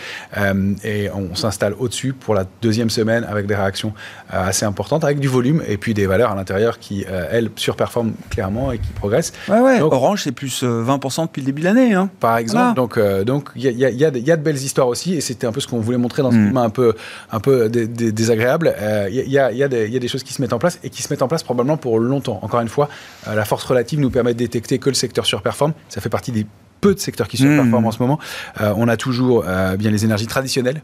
et 0.84 1.10
on 1.10 1.34
s'installe 1.34 1.74
au-dessus 1.78 2.12
pour 2.12 2.34
la 2.34 2.44
deuxième 2.62 2.90
semaine 2.90 3.24
avec 3.24 3.46
des 3.46 3.54
réactions 3.54 3.92
assez 4.30 4.64
importantes 4.64 4.99
avec 5.04 5.20
du 5.20 5.28
volume 5.28 5.62
et 5.66 5.76
puis 5.76 5.94
des 5.94 6.06
valeurs 6.06 6.30
à 6.30 6.34
l'intérieur 6.34 6.78
qui, 6.78 7.04
euh, 7.08 7.28
elles, 7.30 7.50
surperforment 7.56 8.12
clairement 8.30 8.72
et 8.72 8.78
qui 8.78 8.92
progressent. 8.92 9.32
Orange, 9.48 10.22
c'est 10.24 10.32
plus 10.32 10.62
20% 10.62 10.64
euh, 10.64 11.24
depuis 11.26 11.40
le 11.40 11.46
début 11.46 11.62
de 11.62 11.66
l'année. 11.66 11.94
Hein. 11.94 12.10
Par 12.20 12.38
exemple. 12.38 12.76
Donc, 12.76 12.96
euh, 12.96 13.24
donc 13.24 13.50
il 13.56 13.62
y, 13.62 13.68
y, 13.68 14.04
a, 14.04 14.10
de 14.10 14.42
belles 14.42 14.56
histoires 14.56 14.88
aussi 14.88 15.14
et 15.14 15.20
c'était 15.20 15.46
un 15.46 15.52
peu 15.52 15.60
ce 15.60 15.66
qu'on 15.66 15.80
voulait 15.80 15.98
montrer 15.98 16.22
dans 16.22 16.30
ce 16.30 16.36
mm. 16.36 16.44
climat 16.46 16.62
un 16.62 16.70
peu, 16.70 16.94
un 17.30 17.40
peu 17.40 17.68
désagréable. 17.68 18.74
Il 19.10 19.14
y, 19.14 19.38
a, 19.38 19.52
y, 19.52 19.62
a 19.62 19.68
des 19.68 20.08
choses 20.08 20.22
qui 20.22 20.32
se 20.32 20.42
mettent 20.42 20.52
en 20.52 20.58
place 20.58 20.78
et 20.82 20.90
qui 20.90 21.02
se 21.02 21.12
mettent 21.12 21.22
en 21.22 21.28
place 21.28 21.42
probablement 21.42 21.76
pour 21.76 21.98
longtemps. 21.98 22.38
Encore 22.42 22.60
une 22.60 22.68
fois, 22.68 22.88
la 23.26 23.44
force 23.44 23.64
relative 23.64 24.00
nous 24.00 24.10
permet 24.10 24.34
de 24.34 24.38
détecter 24.38 24.78
que 24.78 24.88
le 24.88 24.94
secteur 24.94 25.26
surperforme. 25.26 25.72
Ça 25.88 26.00
fait 26.00 26.08
partie 26.08 26.32
des 26.32 26.46
peu 26.80 26.94
de 26.94 27.00
secteurs 27.00 27.28
qui 27.28 27.36
surperforment 27.36 27.84
mmh. 27.84 27.86
en 27.86 27.90
ce 27.90 27.98
moment. 27.98 28.18
Euh, 28.60 28.72
on 28.76 28.88
a 28.88 28.96
toujours 28.96 29.44
euh, 29.46 29.76
bien 29.76 29.90
les 29.90 30.04
énergies 30.04 30.26
traditionnelles. 30.26 30.82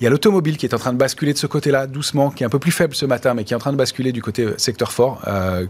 Il 0.00 0.04
y 0.04 0.06
a 0.06 0.10
l'automobile 0.10 0.56
qui 0.56 0.66
est 0.66 0.74
en 0.74 0.78
train 0.78 0.92
de 0.92 0.98
basculer 0.98 1.32
de 1.32 1.38
ce 1.38 1.46
côté-là, 1.46 1.86
doucement, 1.86 2.30
qui 2.30 2.42
est 2.42 2.46
un 2.46 2.50
peu 2.50 2.58
plus 2.58 2.72
faible 2.72 2.94
ce 2.94 3.06
matin, 3.06 3.34
mais 3.34 3.44
qui 3.44 3.52
est 3.52 3.56
en 3.56 3.60
train 3.60 3.72
de 3.72 3.76
basculer 3.76 4.12
du 4.12 4.22
côté 4.22 4.46
secteur 4.56 4.92
fort. 4.92 5.22
Euh, 5.26 5.66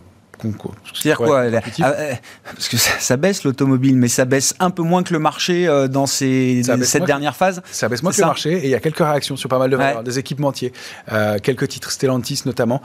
c'est-à-dire 0.94 1.18
quoi 1.18 1.42
ah, 1.42 1.90
euh, 1.90 2.14
Parce 2.44 2.68
que 2.68 2.76
ça, 2.76 3.16
baisse 3.16 3.44
l'automobile, 3.44 3.96
mais 3.96 4.08
ça 4.08 4.24
baisse 4.24 4.54
un 4.60 4.70
peu 4.70 4.82
moins 4.82 5.02
que 5.02 5.12
le 5.12 5.18
marché 5.18 5.66
euh, 5.66 5.88
dans 5.88 6.06
ces, 6.06 6.62
cette 6.82 7.04
dernière 7.04 7.36
phase. 7.36 7.62
Ça 7.70 7.88
baisse 7.88 8.02
moins 8.02 8.12
que 8.12 8.20
le 8.20 8.26
marché 8.26 8.52
et 8.52 8.64
il 8.64 8.70
y 8.70 8.74
a 8.74 8.80
quelques 8.80 8.98
réactions 8.98 9.36
sur 9.36 9.48
pas 9.48 9.58
mal 9.58 9.70
de 9.70 9.76
valeurs, 9.76 10.02
des 10.02 10.18
équipementiers, 10.18 10.72
euh, 11.12 11.38
quelques 11.42 11.68
titres 11.68 11.90
Stellantis 11.90 12.42
notamment, 12.46 12.82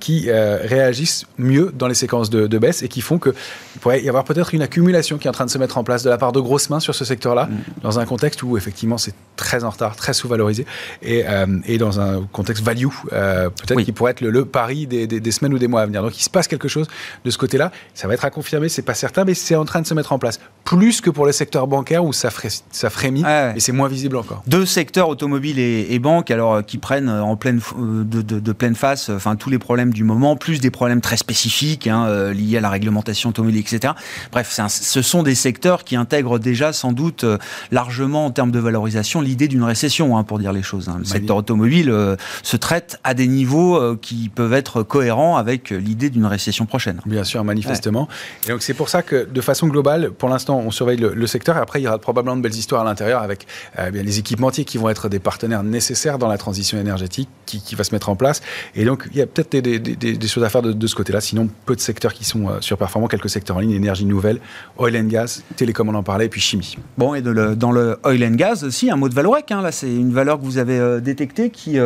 qui 0.00 0.30
réagissent 0.30 1.26
mieux 1.38 1.72
dans 1.74 1.88
les 1.88 1.94
séquences 1.94 2.30
de, 2.30 2.58
baisse 2.58 2.82
et 2.82 2.88
qui 2.88 3.00
font 3.00 3.18
qu'il 3.18 3.34
pourrait 3.80 4.02
y 4.02 4.08
avoir 4.08 4.24
peut-être 4.24 4.54
une 4.54 4.62
accumulation 4.62 5.18
qui 5.18 5.26
est 5.26 5.30
en 5.30 5.34
train 5.34 5.44
de 5.44 5.50
se 5.50 5.58
mettre 5.58 5.76
en 5.76 5.84
place 5.84 6.02
de 6.02 6.10
la 6.10 6.16
part 6.16 6.32
de 6.32 6.40
grosses 6.40 6.70
mains 6.70 6.80
sur 6.80 6.94
ce 6.94 7.04
secteur-là, 7.04 7.46
mm. 7.46 7.82
dans 7.82 7.98
un 7.98 8.06
contexte 8.06 8.42
où 8.42 8.56
effectivement 8.56 8.96
c'est 8.96 9.14
très 9.36 9.64
en 9.64 9.70
retard, 9.70 9.96
très 9.96 10.14
sous-valorisé 10.14 10.64
et, 11.02 11.24
et, 11.66 11.78
dans 11.78 12.00
un 12.00 12.26
contexte 12.32 12.64
value, 12.64 12.86
peut-être 13.10 13.82
qui 13.82 13.92
pourrait 13.92 14.12
être 14.12 14.22
le, 14.22 14.44
pari 14.44 14.86
des, 14.86 15.06
des, 15.06 15.30
semaines 15.30 15.52
ou 15.52 15.58
des 15.58 15.68
mois 15.68 15.82
à 15.82 15.86
venir. 15.86 16.02
Donc 16.02 16.18
il 16.18 16.22
se 16.22 16.30
passe 16.30 16.48
quelque 16.48 16.68
chose 16.68 16.75
de 17.24 17.30
ce 17.30 17.38
côté-là. 17.38 17.72
Ça 17.94 18.08
va 18.08 18.14
être 18.14 18.24
à 18.24 18.30
confirmer, 18.30 18.68
c'est 18.68 18.82
pas 18.82 18.94
certain, 18.94 19.24
mais 19.24 19.34
c'est 19.34 19.56
en 19.56 19.64
train 19.64 19.80
de 19.80 19.86
se 19.86 19.94
mettre 19.94 20.12
en 20.12 20.18
place. 20.18 20.40
Plus 20.64 21.00
que 21.00 21.10
pour 21.10 21.26
le 21.26 21.32
secteur 21.32 21.66
bancaire 21.66 22.04
où 22.04 22.12
ça, 22.12 22.30
ça 22.70 22.90
frémit 22.90 23.22
et 23.54 23.60
c'est 23.60 23.72
moins 23.72 23.88
visible 23.88 24.16
encore. 24.16 24.42
Deux 24.46 24.66
secteurs, 24.66 25.08
automobile 25.08 25.58
et, 25.58 25.98
banque, 25.98 26.30
alors 26.30 26.54
euh, 26.54 26.62
qui 26.62 26.78
prennent 26.78 27.08
euh, 27.08 27.22
en 27.22 27.36
pleine, 27.36 27.60
euh, 27.78 28.04
de, 28.04 28.52
pleine 28.52 28.74
face 28.74 29.08
enfin, 29.08 29.36
tous 29.36 29.50
les 29.50 29.58
problèmes 29.58 29.92
du 29.92 30.04
moment, 30.04 30.36
plus 30.36 30.60
des 30.60 30.70
problèmes 30.70 31.00
très 31.00 31.16
spécifiques 31.16 31.86
hein, 31.86 32.32
liés 32.32 32.58
à 32.58 32.60
la 32.60 32.70
réglementation 32.70 33.30
automobile, 33.30 33.58
etc. 33.58 33.94
Bref, 34.32 34.58
ce 34.68 35.02
sont 35.02 35.22
des 35.22 35.34
secteurs 35.34 35.84
qui 35.84 35.96
intègrent 35.96 36.38
déjà 36.38 36.72
sans 36.72 36.92
doute 36.92 37.24
largement 37.70 38.26
en 38.26 38.30
termes 38.30 38.50
de 38.50 38.58
valorisation 38.58 39.20
l'idée 39.20 39.48
d'une 39.48 39.62
récession, 39.62 40.16
hein, 40.16 40.24
pour 40.24 40.38
dire 40.38 40.52
les 40.52 40.62
choses. 40.62 40.88
Hein. 40.88 40.96
Le 40.98 41.04
secteur 41.04 41.36
automobile 41.36 41.94
se 42.42 42.56
traite 42.56 42.98
à 43.04 43.14
des 43.14 43.26
niveaux 43.26 43.96
qui 43.96 44.28
peuvent 44.28 44.52
être 44.52 44.82
cohérents 44.82 45.36
avec 45.36 45.70
l'idée 45.70 46.10
d'une 46.10 46.26
récession 46.26 46.65
prochaine. 46.66 47.00
Bien 47.06 47.24
sûr, 47.24 47.42
manifestement. 47.44 48.08
Et 48.46 48.50
donc 48.50 48.62
c'est 48.62 48.74
pour 48.74 48.88
ça 48.88 49.02
que 49.02 49.24
de 49.24 49.40
façon 49.40 49.68
globale, 49.68 50.10
pour 50.10 50.28
l'instant, 50.28 50.58
on 50.58 50.70
surveille 50.70 50.98
le, 50.98 51.26
secteur. 51.26 51.56
Et 51.56 51.60
après, 51.60 51.80
il 51.80 51.84
y 51.84 51.88
aura 51.88 51.98
probablement 51.98 52.36
de 52.36 52.42
belles 52.42 52.54
histoires 52.54 52.82
à 52.82 52.84
l'intérieur 52.84 53.22
avec 53.22 53.46
euh, 53.78 53.90
bien, 53.90 54.02
les 54.02 54.18
équipementiers 54.18 54.64
qui 54.64 54.78
vont 54.78 54.88
être 54.88 55.08
des 55.08 55.18
partenaires 55.18 55.64
nécessaires 55.64 56.18
dans 56.18 56.28
la 56.28 56.38
transition 56.38 56.78
énergétique 56.78 57.28
qui, 57.46 57.60
qui 57.60 57.74
va 57.74 57.84
se 57.84 57.92
mettre 57.92 58.08
en 58.08 58.16
place. 58.16 58.42
Et 58.74 58.84
donc 58.84 59.08
il 59.12 59.18
y 59.18 59.22
a 59.22 59.26
peut-être 59.26 59.56
des, 59.56 59.78
des, 59.78 60.28
choses 60.28 60.44
à 60.44 60.48
faire 60.48 60.62
de, 60.62 60.86
ce 60.86 60.94
côté-là. 60.94 61.20
Sinon, 61.20 61.48
peu 61.64 61.74
de 61.74 61.80
secteurs 61.80 62.12
qui 62.12 62.24
sont 62.24 62.48
euh, 62.48 62.60
surperformants, 62.60 63.08
quelques 63.08 63.30
secteurs 63.30 63.56
en 63.56 63.60
ligne, 63.60 63.72
énergie 63.72 64.04
nouvelle, 64.04 64.40
oil 64.78 64.96
and 64.96 65.04
gas, 65.04 65.42
télécom, 65.56 65.88
on 65.88 65.94
en 65.94 66.02
parlait, 66.02 66.26
et 66.26 66.28
puis 66.28 66.40
chimie. 66.40 66.76
Bon, 66.98 67.14
et 67.14 67.22
dans 67.22 67.72
le 67.72 67.98
oil 68.04 68.24
and 68.24 68.34
gas 68.34 68.62
aussi, 68.64 68.90
un 68.90 68.96
mot 68.96 69.08
de 69.08 69.14
Valorec. 69.14 69.50
Hein, 69.50 69.62
là, 69.62 69.72
c'est 69.72 69.92
une 69.92 70.12
valeur 70.12 70.38
que 70.38 70.44
vous 70.44 70.58
avez 70.58 70.78
euh, 70.78 71.00
détectée 71.00 71.50
qui, 71.50 71.78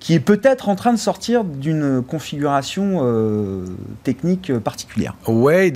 qui 0.00 0.14
est 0.14 0.20
peut-être 0.20 0.68
en 0.68 0.74
train 0.74 0.92
de 0.92 0.98
sortir 0.98 1.44
d'une 1.44 2.02
configuration 2.02 3.04
technique 4.02 4.52
particulière. 4.58 5.14
Ouais, 5.28 5.72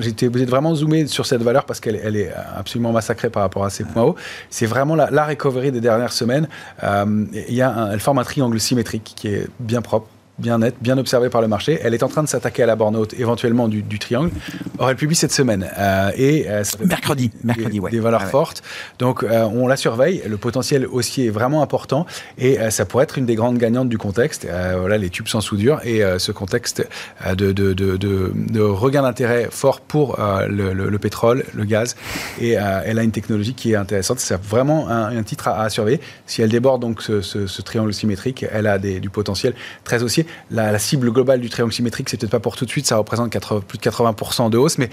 j'étais 0.00 0.28
vraiment 0.28 0.74
zoomé 0.74 1.06
sur 1.06 1.26
cette 1.26 1.42
valeur 1.42 1.64
parce 1.64 1.80
qu'elle 1.80 2.00
elle 2.02 2.16
est 2.16 2.32
absolument 2.56 2.92
massacrée 2.92 3.28
par 3.30 3.42
rapport 3.42 3.64
à 3.64 3.70
ses 3.70 3.84
points 3.84 4.04
hauts. 4.04 4.16
C'est 4.50 4.66
vraiment 4.66 4.94
la, 4.94 5.26
recovery 5.26 5.72
des 5.72 5.80
dernières 5.80 6.12
semaines. 6.12 6.48
Euh, 6.82 7.26
y 7.48 7.60
a 7.60 7.90
elle 7.92 8.00
forme 8.00 8.18
un 8.18 8.24
triangle 8.24 8.58
symétrique 8.60 9.12
qui 9.16 9.28
est 9.28 9.48
bien 9.60 9.82
propre 9.82 10.08
bien 10.38 10.58
nette, 10.58 10.76
bien 10.80 10.96
observée 10.98 11.30
par 11.30 11.40
le 11.40 11.48
marché. 11.48 11.78
Elle 11.82 11.94
est 11.94 12.02
en 12.02 12.08
train 12.08 12.22
de 12.22 12.28
s'attaquer 12.28 12.62
à 12.62 12.66
la 12.66 12.76
borne 12.76 12.96
haute, 12.96 13.14
éventuellement 13.18 13.68
du, 13.68 13.98
triangle. 13.98 14.30
Or, 14.78 14.90
elle 14.90 14.96
publie 14.96 15.16
cette 15.16 15.32
semaine. 15.32 15.68
Euh, 15.76 16.10
et 16.16 16.48
euh, 16.48 16.62
mercredi, 16.84 17.30
mercredi, 17.42 17.80
des, 17.80 17.90
des 17.90 18.00
valeurs 18.00 18.24
fortes. 18.24 18.62
Donc, 18.98 19.22
euh, 19.22 19.44
on 19.44 19.66
la 19.66 19.76
surveille. 19.76 20.22
Le 20.26 20.36
potentiel 20.36 20.86
haussier 20.86 21.26
est 21.26 21.30
vraiment 21.30 21.62
important 21.62 22.06
et 22.36 22.58
ça 22.70 22.84
pourrait 22.84 23.04
être 23.04 23.18
une 23.18 23.26
des 23.26 23.34
grandes 23.34 23.58
gagnantes 23.58 23.88
du 23.88 23.98
contexte. 23.98 24.46
voilà, 24.46 24.98
les 24.98 25.10
tubes 25.10 25.28
sans 25.28 25.40
soudure 25.40 25.80
et 25.84 26.02
ce 26.18 26.32
contexte 26.32 26.86
de, 27.26 27.52
de, 27.52 27.72
de, 27.72 27.96
de, 27.96 28.60
regain 28.60 29.02
d'intérêt 29.02 29.48
fort 29.50 29.80
pour 29.80 30.18
le, 30.18 30.96
pétrole, 30.98 31.44
le 31.54 31.64
gaz. 31.64 31.96
Et 32.40 32.52
elle 32.52 32.98
a 32.98 33.02
une 33.02 33.10
technologie 33.10 33.54
qui 33.54 33.72
est 33.72 33.76
intéressante. 33.76 34.20
C'est 34.20 34.40
vraiment 34.40 34.88
un, 34.88 35.22
titre 35.22 35.48
à, 35.48 35.68
surveiller. 35.70 36.00
Si 36.26 36.42
elle 36.42 36.50
déborde 36.50 36.80
donc 36.80 37.02
ce, 37.02 37.62
triangle 37.62 37.92
symétrique, 37.92 38.44
elle 38.50 38.66
a 38.66 38.78
des, 38.78 39.00
du 39.00 39.10
potentiel 39.10 39.54
très 39.84 40.02
haussier 40.02 40.26
la, 40.50 40.78
cible 40.78 41.10
globale 41.10 41.40
du 41.40 41.50
triangle 41.50 41.72
symétrique, 41.72 42.08
c'est 42.08 42.16
peut-être 42.16 42.30
pas 42.30 42.40
pour 42.40 42.56
tout 42.56 42.64
de 42.64 42.70
suite, 42.70 42.86
ça 42.86 42.96
représente 42.96 43.30
plus 43.30 43.78
de 43.78 43.82
80% 43.82 44.50
de 44.50 44.58
hausse, 44.58 44.78
mais 44.78 44.90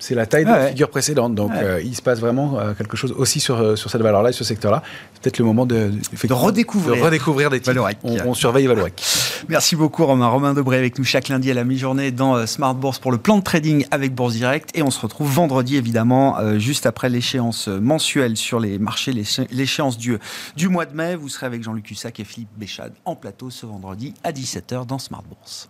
c'est 0.00 0.14
la 0.14 0.26
taille 0.26 0.44
de 0.44 0.50
la 0.50 0.68
figure 0.68 0.88
précédente. 0.90 1.34
Donc, 1.34 1.52
euh, 1.52 1.80
il 1.84 1.94
se 1.94 2.02
passe 2.02 2.20
vraiment 2.20 2.58
euh, 2.58 2.72
quelque 2.72 2.96
chose 2.96 3.12
aussi 3.16 3.38
sur, 3.38 3.58
euh, 3.58 3.76
sur 3.76 3.90
cette 3.90 4.00
valeur-là 4.00 4.30
et 4.30 4.32
ce 4.32 4.44
secteur-là. 4.44 4.82
C'est 5.14 5.22
peut-être 5.22 5.38
le 5.38 5.44
moment 5.44 5.66
de, 5.66 5.90
de, 5.90 6.32
redécouvrir. 6.32 7.04
redécouvrir 7.04 7.50
des 7.50 7.60
titres. 7.60 7.78
On, 8.02 8.16
on, 8.28 8.34
surveille 8.34 8.66
Valorec. 8.66 9.00
Merci 9.48 9.76
beaucoup, 9.76 10.06
Romain. 10.06 10.28
Romain 10.28 10.54
Debré 10.54 10.78
avec 10.78 10.98
nous 10.98 11.04
chaque 11.04 11.28
lundi 11.28 11.50
à 11.50 11.54
la 11.54 11.64
mi-journée 11.64 12.10
dans 12.10 12.46
Smart 12.46 12.74
Bourse 12.74 12.98
pour 12.98 13.12
le 13.12 13.18
plan 13.18 13.36
de 13.36 13.42
trading 13.42 13.84
avec 13.90 14.14
Bourse 14.14 14.34
Direct. 14.34 14.70
Et 14.74 14.82
on 14.82 14.90
se 14.90 15.00
retrouve 15.00 15.30
vendredi, 15.30 15.76
évidemment, 15.76 16.38
juste 16.58 16.86
après 16.86 17.10
l'échéance 17.10 17.68
mensuelle 17.68 18.36
sur 18.36 18.58
les 18.58 18.78
marchés, 18.78 19.12
l'échéance 19.50 19.98
du, 19.98 20.18
du 20.56 20.68
mois 20.68 20.86
de 20.86 20.96
mai. 20.96 21.14
Vous 21.14 21.28
serez 21.28 21.46
avec 21.46 21.62
Jean-Luc 21.62 21.90
Hussac 21.90 22.18
et 22.20 22.24
Philippe 22.24 22.50
Béchade 22.56 22.94
en 23.04 23.16
plateau 23.16 23.50
ce 23.50 23.66
vendredi 23.66 24.14
à 24.24 24.32
17h 24.32 24.86
dans 24.86 24.98
Smart 24.98 25.22
Bourse. 25.28 25.68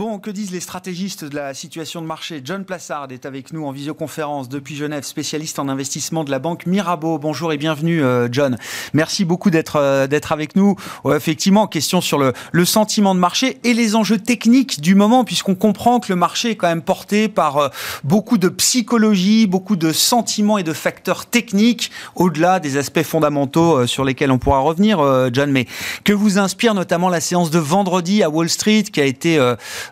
Bon, 0.00 0.18
que 0.18 0.30
disent 0.30 0.50
les 0.50 0.60
stratégistes 0.60 1.26
de 1.26 1.36
la 1.36 1.52
situation 1.52 2.00
de 2.00 2.06
marché? 2.06 2.40
John 2.42 2.64
Plassard 2.64 3.08
est 3.10 3.26
avec 3.26 3.52
nous 3.52 3.66
en 3.66 3.70
visioconférence 3.70 4.48
depuis 4.48 4.74
Genève, 4.74 5.02
spécialiste 5.02 5.58
en 5.58 5.68
investissement 5.68 6.24
de 6.24 6.30
la 6.30 6.38
banque 6.38 6.64
Mirabeau. 6.64 7.18
Bonjour 7.18 7.52
et 7.52 7.58
bienvenue, 7.58 8.02
euh, 8.02 8.26
John. 8.32 8.56
Merci 8.94 9.26
beaucoup 9.26 9.50
d'être 9.50 9.76
euh, 9.76 10.06
d'être 10.06 10.32
avec 10.32 10.56
nous. 10.56 10.74
effectivement, 11.14 11.66
question 11.66 12.00
sur 12.00 12.16
le, 12.16 12.32
le, 12.50 12.64
sentiment 12.64 13.14
de 13.14 13.20
marché 13.20 13.58
et 13.62 13.74
les 13.74 13.94
enjeux 13.94 14.16
techniques 14.16 14.80
du 14.80 14.94
moment, 14.94 15.22
puisqu'on 15.22 15.54
comprend 15.54 16.00
que 16.00 16.10
le 16.10 16.16
marché 16.16 16.52
est 16.52 16.56
quand 16.56 16.68
même 16.68 16.80
porté 16.80 17.28
par 17.28 17.58
euh, 17.58 17.68
beaucoup 18.02 18.38
de 18.38 18.48
psychologie, 18.48 19.46
beaucoup 19.46 19.76
de 19.76 19.92
sentiments 19.92 20.56
et 20.56 20.62
de 20.62 20.72
facteurs 20.72 21.26
techniques, 21.26 21.90
au-delà 22.14 22.58
des 22.58 22.78
aspects 22.78 23.02
fondamentaux 23.02 23.86
sur 23.86 24.06
lesquels 24.06 24.30
on 24.30 24.38
pourra 24.38 24.60
revenir, 24.60 24.98
John. 25.30 25.50
Mais 25.50 25.66
que 26.04 26.14
vous 26.14 26.38
inspire 26.38 26.72
notamment 26.72 27.10
la 27.10 27.20
séance 27.20 27.50
de 27.50 27.58
vendredi 27.58 28.22
à 28.22 28.30
Wall 28.30 28.48
Street, 28.48 28.84
qui 28.84 29.02
a 29.02 29.04
été 29.04 29.38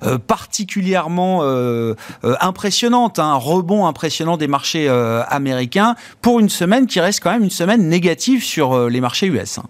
euh, 0.03 0.19
particulièrement 0.19 1.41
euh, 1.43 1.95
euh, 2.25 2.35
impressionnante, 2.41 3.19
un 3.19 3.35
rebond 3.35 3.87
impressionnant 3.87 4.37
des 4.37 4.49
marchés 4.49 4.89
américains 5.29 5.95
pour 6.23 6.41
une 6.41 6.49
semaine 6.49 6.87
qui 6.87 7.01
reste 7.01 7.23
quand 7.23 7.33
même 7.33 7.45
une 7.45 7.51
semaine 7.51 7.89
négative 7.89 8.43
sur 8.43 8.89
les 8.89 9.01
marchés 9.01 9.27
US. 9.27 9.59
Hein. 9.59 9.65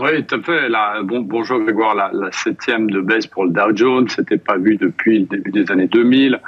Oui, 0.00 0.24
tout 0.24 0.36
à 0.36 0.42
fait. 0.42 0.68
bon, 1.02 1.20
bonjour 1.20 1.60
Grégoire, 1.60 1.94
la, 1.94 2.30
septième 2.30 2.88
de 2.88 3.00
baisse 3.00 3.26
pour 3.26 3.44
le 3.44 3.50
Dow 3.50 3.74
Jones, 3.74 4.08
c'était 4.08 4.38
pas 4.38 4.56
vu 4.56 4.76
depuis 4.76 5.20
le 5.20 5.24
début 5.26 5.50
des 5.50 5.70
années 5.72 5.88
2000. 5.88 6.40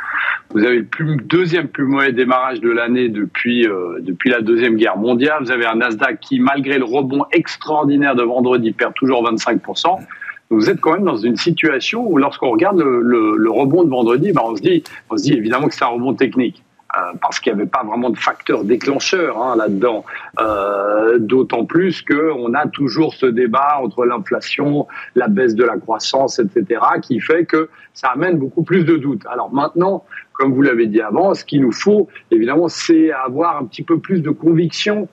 Vous 0.51 0.65
avez 0.65 0.79
le 0.99 1.17
deuxième 1.17 1.69
plus 1.69 1.85
mauvais 1.85 2.13
démarrage 2.13 2.61
de 2.61 2.71
l'année 2.71 3.09
depuis 3.09 3.67
depuis 4.01 4.31
la 4.31 4.41
deuxième 4.41 4.77
guerre 4.77 4.97
mondiale. 4.97 5.39
Vous 5.41 5.51
avez 5.51 5.67
un 5.67 5.77
Nasdaq 5.77 6.21
qui, 6.21 6.39
malgré 6.39 6.79
le 6.79 6.85
rebond 6.85 7.25
extraordinaire 7.33 8.15
de 8.15 8.23
vendredi, 8.23 8.73
perd 8.73 8.95
toujours 8.95 9.25
25 9.25 9.61
vous 10.51 10.69
êtes 10.69 10.81
quand 10.81 10.93
même 10.93 11.05
dans 11.05 11.17
une 11.17 11.37
situation 11.37 12.07
où 12.07 12.19
lorsqu'on 12.19 12.51
regarde 12.51 12.81
le, 12.81 13.51
rebond 13.51 13.85
de 13.85 13.91
vendredi, 13.91 14.33
ben 14.33 14.43
on, 14.45 14.57
se 14.57 14.63
dit, 14.63 14.83
on 15.09 15.17
se 15.17 15.23
dit 15.23 15.35
évidemment 15.35 15.69
que 15.69 15.75
c'est 15.75 15.85
un 15.85 15.89
rebond 15.89 16.15
technique. 16.15 16.63
Euh, 16.99 17.13
parce 17.23 17.39
qu'il 17.39 17.53
n'y 17.55 17.61
avait 17.61 17.71
pas 17.71 17.85
vraiment 17.85 18.11
de 18.11 18.19
facteur 18.19 18.65
déclencheur 18.65 19.41
hein, 19.41 19.55
là-dedans. 19.55 20.05
Euh, 20.41 21.19
D'autant 21.21 21.65
plus 21.65 22.03
qu'on 22.03 22.53
a 22.55 22.67
toujours 22.67 23.15
ce 23.15 23.27
débat 23.27 23.79
entre 23.81 24.05
l'inflation, 24.05 24.89
la 25.15 25.29
baisse 25.29 25.55
de 25.55 25.63
la 25.63 25.77
croissance, 25.77 26.41
etc., 26.41 26.81
qui 27.01 27.21
fait 27.21 27.45
que 27.45 27.69
ça 27.95 28.09
amène 28.09 28.39
beaucoup 28.39 28.65
plus 28.65 28.85
de 28.85 28.97
doutes. 28.97 29.25
Alors 29.31 29.53
maintenant, 29.53 30.05
comme 30.33 30.53
vous 30.53 30.63
l'avez 30.63 30.89
dit 30.89 31.01
avant, 31.01 31.35
ce 31.35 31.45
qu'il 31.45 31.61
nous 31.61 31.73
faut, 31.73 32.09
évidemment, 32.33 32.67
c'est 32.67 33.13
avoir 33.13 33.57
un 33.59 33.67
petit 33.67 33.85
peu 33.85 34.01
plus 34.01 34.21
de 34.21 34.31
conviction 34.31 35.07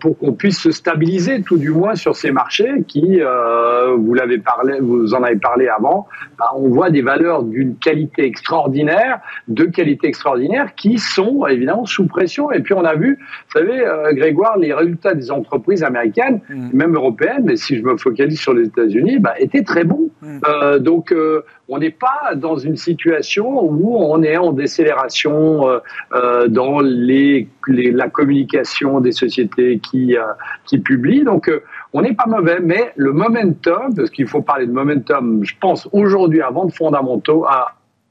pour 0.00 0.18
qu'on 0.18 0.32
puisse 0.32 0.60
se 0.60 0.70
stabiliser 0.70 1.42
tout 1.42 1.56
du 1.56 1.70
moins 1.70 1.94
sur 1.94 2.16
ces 2.16 2.30
marchés 2.30 2.84
qui, 2.86 3.20
euh, 3.20 3.94
vous 3.96 4.14
l'avez 4.14 4.38
parlé, 4.38 4.78
vous 4.80 5.14
en 5.14 5.22
avez 5.22 5.36
parlé 5.36 5.68
avant, 5.68 6.06
bah, 6.38 6.46
on 6.56 6.68
voit 6.68 6.90
des 6.90 7.02
valeurs 7.02 7.42
d'une 7.42 7.76
qualité 7.76 8.24
extraordinaire, 8.24 9.20
de 9.48 9.64
qualité 9.64 10.08
extraordinaire, 10.08 10.74
qui 10.74 10.98
sont 10.98 11.46
évidemment 11.46 11.86
sous 11.86 12.06
pression. 12.06 12.50
Et 12.52 12.60
puis 12.60 12.74
on 12.74 12.84
a 12.84 12.94
vu, 12.94 13.18
vous 13.18 13.60
savez, 13.60 13.80
euh, 13.80 14.12
Grégoire, 14.12 14.58
les 14.58 14.72
résultats 14.72 15.14
des 15.14 15.30
entreprises 15.30 15.82
américaines, 15.82 16.40
mm. 16.48 16.70
même 16.72 16.94
européennes, 16.94 17.42
mais 17.44 17.56
si 17.56 17.76
je 17.76 17.82
me 17.82 17.96
focalise 17.96 18.40
sur 18.40 18.54
les 18.54 18.66
États-Unis, 18.66 19.18
bah, 19.18 19.34
étaient 19.38 19.64
très 19.64 19.84
bons. 19.84 20.10
Mm. 20.22 20.78
donc 20.78 21.14
on 21.68 21.78
n'est 21.78 21.90
pas 21.90 22.34
dans 22.34 22.56
une 22.56 22.76
situation 22.76 23.62
où 23.62 23.96
on 23.96 24.22
est 24.22 24.36
en 24.36 24.52
décélération 24.52 25.80
dans 26.48 26.80
les, 26.80 27.48
la 27.68 28.08
communication 28.08 29.00
des 29.00 29.12
sociétés 29.12 29.78
qui, 29.78 30.16
euh, 30.16 30.22
qui 30.66 30.78
publie. 30.78 31.24
Donc, 31.24 31.48
euh, 31.48 31.62
on 31.92 32.02
n'est 32.02 32.14
pas 32.14 32.26
mauvais, 32.26 32.60
mais 32.60 32.92
le 32.96 33.12
momentum, 33.12 33.94
parce 33.94 34.10
qu'il 34.10 34.26
faut 34.26 34.42
parler 34.42 34.66
de 34.66 34.72
momentum, 34.72 35.44
je 35.44 35.54
pense, 35.60 35.88
aujourd'hui, 35.92 36.42
avant 36.42 36.66
de 36.66 36.72
fondamentaux, 36.72 37.46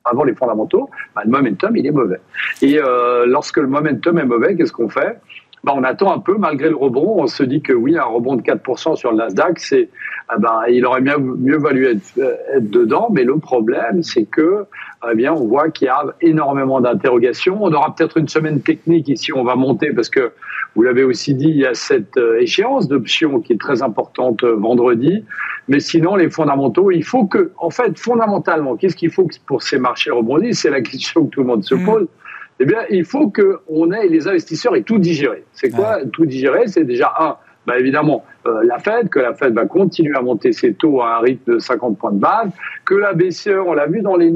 avant 0.05 0.23
les 0.23 0.35
fondamentaux, 0.35 0.89
bah, 1.15 1.21
le 1.25 1.31
momentum, 1.31 1.75
il 1.75 1.85
est 1.85 1.91
mauvais. 1.91 2.19
Et 2.61 2.79
euh, 2.79 3.25
lorsque 3.25 3.57
le 3.57 3.67
momentum 3.67 4.17
est 4.17 4.25
mauvais, 4.25 4.55
qu'est-ce 4.55 4.73
qu'on 4.73 4.89
fait? 4.89 5.19
Bah, 5.63 5.73
on 5.75 5.83
attend 5.83 6.13
un 6.13 6.19
peu 6.19 6.37
malgré 6.37 6.69
le 6.69 6.75
rebond. 6.75 7.21
On 7.21 7.27
se 7.27 7.43
dit 7.43 7.61
que 7.61 7.73
oui, 7.73 7.97
un 7.97 8.03
rebond 8.03 8.35
de 8.35 8.41
4% 8.41 8.95
sur 8.95 9.11
le 9.11 9.17
Nasdaq, 9.17 9.59
c'est, 9.59 9.89
ah 10.33 10.39
ben, 10.39 10.61
il 10.69 10.85
aurait 10.85 11.01
mieux, 11.01 11.17
mieux 11.17 11.57
valu 11.57 11.87
être, 11.87 12.19
être, 12.55 12.69
dedans. 12.69 13.09
Mais 13.11 13.23
le 13.23 13.37
problème, 13.37 14.01
c'est 14.01 14.25
que, 14.25 14.65
eh 15.09 15.15
bien, 15.15 15.33
on 15.33 15.45
voit 15.47 15.69
qu'il 15.69 15.85
y 15.85 15.89
a 15.89 16.03
énormément 16.21 16.81
d'interrogations. 16.81 17.59
On 17.61 17.71
aura 17.71 17.93
peut-être 17.93 18.17
une 18.17 18.27
semaine 18.27 18.61
technique 18.61 19.09
ici. 19.09 19.31
On 19.33 19.43
va 19.43 19.55
monter 19.55 19.91
parce 19.91 20.09
que 20.09 20.31
vous 20.75 20.81
l'avez 20.81 21.03
aussi 21.03 21.35
dit, 21.35 21.49
il 21.49 21.57
y 21.57 21.65
a 21.65 21.75
cette 21.75 22.17
euh, 22.17 22.41
échéance 22.41 22.87
d'options 22.87 23.41
qui 23.41 23.53
est 23.53 23.59
très 23.59 23.83
importante 23.83 24.43
euh, 24.43 24.55
vendredi. 24.55 25.23
Mais 25.67 25.79
sinon, 25.79 26.15
les 26.15 26.29
fondamentaux, 26.29 26.89
il 26.89 27.03
faut 27.03 27.25
que, 27.25 27.51
en 27.57 27.69
fait, 27.69 27.97
fondamentalement, 27.99 28.75
qu'est-ce 28.75 28.95
qu'il 28.95 29.11
faut 29.11 29.27
pour 29.45 29.61
ces 29.61 29.77
marchés 29.77 30.09
rebondissent? 30.09 30.61
C'est 30.61 30.71
la 30.71 30.81
question 30.81 31.25
que 31.25 31.29
tout 31.29 31.41
le 31.41 31.47
monde 31.47 31.63
se 31.63 31.75
mmh. 31.75 31.85
pose. 31.85 32.07
Eh 32.59 32.65
bien, 32.65 32.79
il 32.89 33.05
faut 33.05 33.31
qu'on 33.31 33.91
ait 33.91 34.07
les 34.07 34.27
investisseurs 34.27 34.75
et 34.75 34.83
tout 34.83 34.97
digérer. 34.97 35.43
C'est 35.53 35.69
quoi 35.69 35.99
tout 36.11 36.25
digérer? 36.25 36.67
C'est 36.67 36.83
déjà 36.83 37.13
un, 37.19 37.35
bah 37.65 37.79
évidemment, 37.79 38.23
euh, 38.45 38.63
la 38.63 38.79
Fed, 38.79 39.09
que 39.09 39.19
la 39.19 39.33
Fed 39.33 39.53
va 39.53 39.65
continuer 39.65 40.15
à 40.15 40.21
monter 40.21 40.51
ses 40.51 40.73
taux 40.73 41.01
à 41.01 41.17
un 41.17 41.19
rythme 41.19 41.53
de 41.53 41.59
50 41.59 41.97
points 41.97 42.11
de 42.11 42.19
base, 42.19 42.51
que 42.85 42.95
la 42.95 43.13
BCE, 43.13 43.57
on 43.65 43.73
l'a 43.73 43.87
vu 43.87 44.01
dans 44.01 44.17
les 44.17 44.33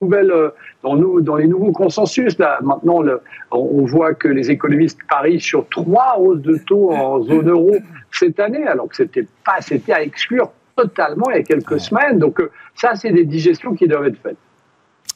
nouvelles, 0.00 0.30
euh, 0.30 0.50
dans, 0.82 0.94
nous, 0.94 1.20
dans 1.20 1.36
les 1.36 1.48
nouveaux 1.48 1.72
consensus. 1.72 2.38
Là, 2.38 2.58
maintenant, 2.62 3.02
le, 3.02 3.20
on 3.50 3.84
voit 3.84 4.14
que 4.14 4.28
les 4.28 4.50
économistes 4.50 5.00
parient 5.08 5.40
sur 5.40 5.68
trois 5.68 6.16
hausses 6.18 6.42
de 6.42 6.56
taux 6.66 6.92
en 6.92 7.20
zone 7.22 7.50
euro 7.50 7.74
cette 8.12 8.38
année, 8.38 8.66
alors 8.66 8.88
que 8.88 8.96
c'était 8.96 9.26
pas, 9.44 9.60
c'était 9.60 9.92
à 9.92 10.02
exclure 10.02 10.52
totalement 10.76 11.30
il 11.30 11.38
y 11.38 11.40
a 11.40 11.42
quelques 11.42 11.80
semaines. 11.80 12.18
Donc 12.18 12.40
euh, 12.40 12.50
ça, 12.74 12.94
c'est 12.94 13.10
des 13.10 13.24
digestions 13.24 13.74
qui 13.74 13.88
doivent 13.88 14.06
être 14.06 14.20
faites. 14.22 14.36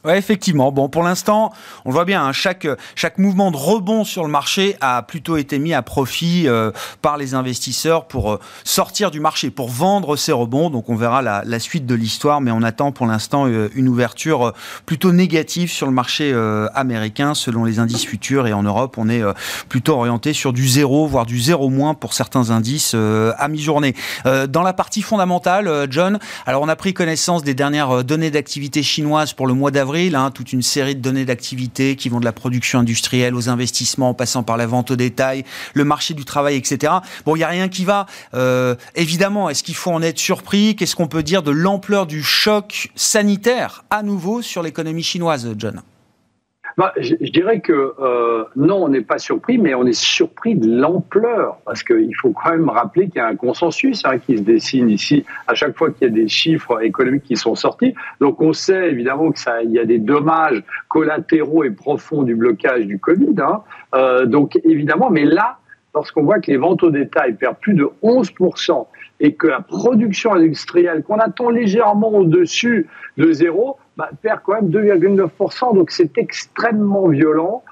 Ouais, 0.04 0.18
effectivement. 0.18 0.72
Bon, 0.72 0.88
pour 0.88 1.04
l'instant, 1.04 1.52
on 1.84 1.92
voit 1.92 2.04
bien, 2.04 2.24
hein, 2.24 2.32
chaque, 2.32 2.66
chaque 2.96 3.18
mouvement 3.18 3.52
de 3.52 3.56
rebond 3.56 4.02
sur 4.02 4.24
le 4.24 4.28
marché 4.28 4.74
a 4.80 5.02
plutôt 5.02 5.36
été 5.36 5.60
mis 5.60 5.74
à 5.74 5.82
profit 5.82 6.48
euh, 6.48 6.72
par 7.02 7.16
les 7.16 7.34
investisseurs 7.34 8.06
pour 8.06 8.32
euh, 8.32 8.40
sortir 8.64 9.12
du 9.12 9.20
marché, 9.20 9.50
pour 9.50 9.68
vendre 9.68 10.16
ces 10.16 10.32
rebonds. 10.32 10.70
Donc, 10.70 10.88
on 10.88 10.96
verra 10.96 11.22
la, 11.22 11.42
la 11.46 11.60
suite 11.60 11.86
de 11.86 11.94
l'histoire, 11.94 12.40
mais 12.40 12.50
on 12.50 12.64
attend 12.64 12.90
pour 12.90 13.06
l'instant 13.06 13.46
euh, 13.46 13.68
une 13.76 13.88
ouverture 13.88 14.52
plutôt 14.86 15.12
négative 15.12 15.70
sur 15.70 15.86
le 15.86 15.92
marché 15.92 16.34
américain, 16.74 17.34
selon 17.34 17.64
les 17.64 17.78
indices 17.78 18.04
futurs. 18.04 18.48
Et 18.48 18.52
en 18.52 18.64
Europe, 18.64 18.96
on 18.98 19.08
est 19.08 19.22
plutôt 19.68 19.94
orienté 19.94 20.32
sur 20.32 20.52
du 20.52 20.66
zéro, 20.66 21.06
voire 21.06 21.26
du 21.26 21.38
zéro 21.38 21.68
moins 21.68 21.94
pour 21.94 22.12
certains 22.12 22.50
indices 22.50 22.94
à 22.94 23.48
mi-journée. 23.48 23.94
dans 24.48 24.62
la 24.62 24.72
partie 24.72 25.02
fondamentale, 25.02 25.86
John, 25.90 26.18
alors 26.46 26.62
on 26.62 26.68
a 26.68 26.76
pris 26.76 26.94
connaissance 26.94 27.44
des 27.44 27.54
dernières 27.54 28.04
données 28.04 28.30
d'activité 28.30 28.82
chinoises 28.82 29.32
pour 29.32 29.46
le 29.46 29.54
mois 29.54 29.70
d'avril 29.70 29.91
Hein, 29.92 30.30
toute 30.30 30.54
une 30.54 30.62
série 30.62 30.94
de 30.94 31.00
données 31.00 31.26
d'activité 31.26 31.96
qui 31.96 32.08
vont 32.08 32.18
de 32.18 32.24
la 32.24 32.32
production 32.32 32.78
industrielle 32.78 33.34
aux 33.34 33.50
investissements, 33.50 34.10
en 34.10 34.14
passant 34.14 34.42
par 34.42 34.56
la 34.56 34.66
vente 34.66 34.90
au 34.90 34.96
détail, 34.96 35.44
le 35.74 35.84
marché 35.84 36.14
du 36.14 36.24
travail, 36.24 36.56
etc. 36.56 36.94
Bon, 37.26 37.36
il 37.36 37.40
n'y 37.40 37.44
a 37.44 37.48
rien 37.48 37.68
qui 37.68 37.84
va. 37.84 38.06
Euh, 38.32 38.74
évidemment, 38.94 39.50
est-ce 39.50 39.62
qu'il 39.62 39.74
faut 39.74 39.90
en 39.90 40.00
être 40.00 40.18
surpris? 40.18 40.76
Qu'est-ce 40.76 40.96
qu'on 40.96 41.08
peut 41.08 41.22
dire 41.22 41.42
de 41.42 41.50
l'ampleur 41.50 42.06
du 42.06 42.22
choc 42.22 42.90
sanitaire 42.94 43.84
à 43.90 44.02
nouveau 44.02 44.40
sur 44.40 44.62
l'économie 44.62 45.02
chinoise, 45.02 45.46
John? 45.58 45.82
Bah, 46.76 46.92
je, 46.98 47.14
dirais 47.14 47.60
que 47.60 47.94
euh, 48.00 48.44
non, 48.56 48.84
on 48.84 48.88
n'est 48.88 49.02
pas 49.02 49.18
surpris, 49.18 49.58
mais 49.58 49.74
on 49.74 49.86
est 49.86 49.98
surpris 49.98 50.54
de 50.54 50.80
l'ampleur, 50.80 51.58
parce 51.64 51.82
qu'il 51.82 52.14
faut 52.20 52.32
quand 52.32 52.50
même 52.50 52.68
rappeler 52.68 53.06
qu'il 53.06 53.16
y 53.16 53.20
a 53.20 53.26
un 53.26 53.36
consensus 53.36 54.04
hein, 54.04 54.18
qui 54.18 54.38
se 54.38 54.42
dessine 54.42 54.88
ici 54.88 55.24
à 55.46 55.54
chaque 55.54 55.76
fois 55.76 55.90
qu'il 55.90 56.08
y 56.08 56.10
a 56.10 56.14
des 56.14 56.28
chiffres 56.28 56.82
économiques 56.82 57.24
qui 57.24 57.36
sont 57.36 57.54
sortis. 57.54 57.94
Donc 58.20 58.40
on 58.40 58.52
sait 58.52 58.90
évidemment 58.90 59.32
que 59.32 59.38
ça, 59.38 59.62
il 59.62 59.70
y 59.70 59.78
a 59.78 59.84
des 59.84 59.98
dommages 59.98 60.62
collatéraux 60.88 61.64
et 61.64 61.70
profonds 61.70 62.22
du 62.22 62.34
blocage 62.34 62.86
du 62.86 62.98
Covid. 62.98 63.34
Hein. 63.38 63.62
Euh, 63.94 64.26
donc 64.26 64.58
évidemment, 64.64 65.10
mais 65.10 65.24
là, 65.24 65.58
lorsqu'on 65.94 66.22
voit 66.22 66.40
que 66.40 66.50
les 66.50 66.56
ventes 66.56 66.82
au 66.82 66.90
détail 66.90 67.34
perdent 67.34 67.58
plus 67.60 67.74
de 67.74 67.88
11 68.02 68.32
et 69.20 69.34
que 69.34 69.46
la 69.46 69.60
production 69.60 70.34
industrielle, 70.34 71.02
qu'on 71.02 71.18
attend 71.18 71.50
légèrement 71.50 72.12
au-dessus 72.12 72.88
de 73.18 73.32
zéro, 73.32 73.76
bah, 73.96 74.10
perd 74.22 74.40
quand 74.44 74.54
même 74.54 74.70
2,9%. 74.70 75.74
Donc 75.74 75.90
c'est 75.90 76.16
extrêmement 76.18 77.08
violent. 77.08 77.62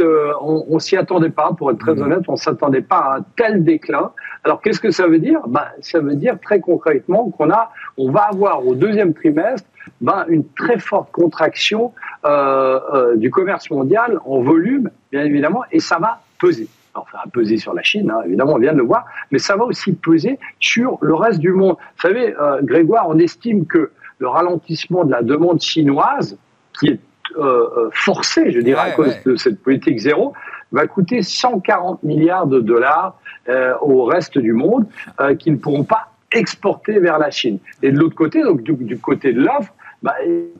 euh, 0.00 0.32
on, 0.40 0.66
on 0.68 0.78
s'y 0.78 0.96
attendait 0.96 1.30
pas, 1.30 1.52
pour 1.56 1.70
être 1.70 1.78
très 1.78 1.94
mmh. 1.94 2.02
honnête, 2.02 2.22
on 2.28 2.36
s'attendait 2.36 2.82
pas 2.82 2.98
à 2.98 3.16
un 3.18 3.24
tel 3.36 3.64
déclin. 3.64 4.12
Alors 4.44 4.60
qu'est-ce 4.60 4.80
que 4.80 4.90
ça 4.90 5.06
veut 5.06 5.18
dire? 5.18 5.40
Bah, 5.48 5.68
Ça 5.80 6.00
veut 6.00 6.14
dire 6.14 6.38
très 6.40 6.60
concrètement 6.60 7.30
qu'on 7.30 7.50
a, 7.50 7.70
on 7.96 8.10
va 8.10 8.22
avoir 8.22 8.66
au 8.66 8.74
deuxième 8.74 9.14
trimestre 9.14 9.66
bah, 10.00 10.26
une 10.28 10.46
très 10.54 10.78
forte 10.78 11.10
contraction 11.12 11.92
euh, 12.24 12.80
euh, 12.92 13.16
du 13.16 13.30
commerce 13.30 13.70
mondial 13.70 14.18
en 14.24 14.40
volume, 14.40 14.90
bien 15.12 15.24
évidemment, 15.24 15.62
et 15.72 15.80
ça 15.80 15.98
va 15.98 16.20
peser. 16.38 16.68
Enfin, 16.94 17.18
peser 17.30 17.58
sur 17.58 17.74
la 17.74 17.82
Chine, 17.82 18.10
hein, 18.10 18.22
évidemment, 18.24 18.54
on 18.54 18.58
vient 18.58 18.72
de 18.72 18.78
le 18.78 18.84
voir, 18.84 19.04
mais 19.30 19.38
ça 19.38 19.54
va 19.56 19.64
aussi 19.64 19.92
peser 19.92 20.38
sur 20.60 20.98
le 21.02 21.14
reste 21.14 21.40
du 21.40 21.52
monde. 21.52 21.76
Vous 21.78 22.00
savez, 22.00 22.34
euh, 22.40 22.60
Grégoire, 22.62 23.06
on 23.08 23.18
estime 23.18 23.66
que 23.66 23.90
le 24.18 24.28
ralentissement 24.28 25.04
de 25.04 25.10
la 25.10 25.22
demande 25.22 25.60
chinoise, 25.60 26.38
qui 26.78 26.88
est 26.88 27.00
euh, 27.38 27.68
euh, 27.76 27.90
forcé, 27.92 28.50
je 28.52 28.60
dirais, 28.60 28.90
à 28.90 28.92
cause 28.92 29.14
de 29.24 29.36
cette 29.36 29.62
politique 29.62 29.98
zéro, 29.98 30.32
va 30.72 30.86
coûter 30.86 31.22
140 31.22 32.02
milliards 32.02 32.46
de 32.46 32.60
dollars 32.60 33.18
euh, 33.48 33.74
au 33.80 34.04
reste 34.04 34.38
du 34.38 34.52
monde 34.52 34.86
qui 35.38 35.50
ne 35.50 35.56
pourront 35.56 35.84
pas 35.84 36.08
exporter 36.32 36.98
vers 36.98 37.18
la 37.18 37.30
Chine. 37.30 37.58
Et 37.82 37.92
de 37.92 37.98
l'autre 37.98 38.16
côté, 38.16 38.42
donc 38.42 38.62
du 38.62 38.98
côté 38.98 39.32
de 39.32 39.40
l'offre, 39.40 39.72
bah, 40.02 40.14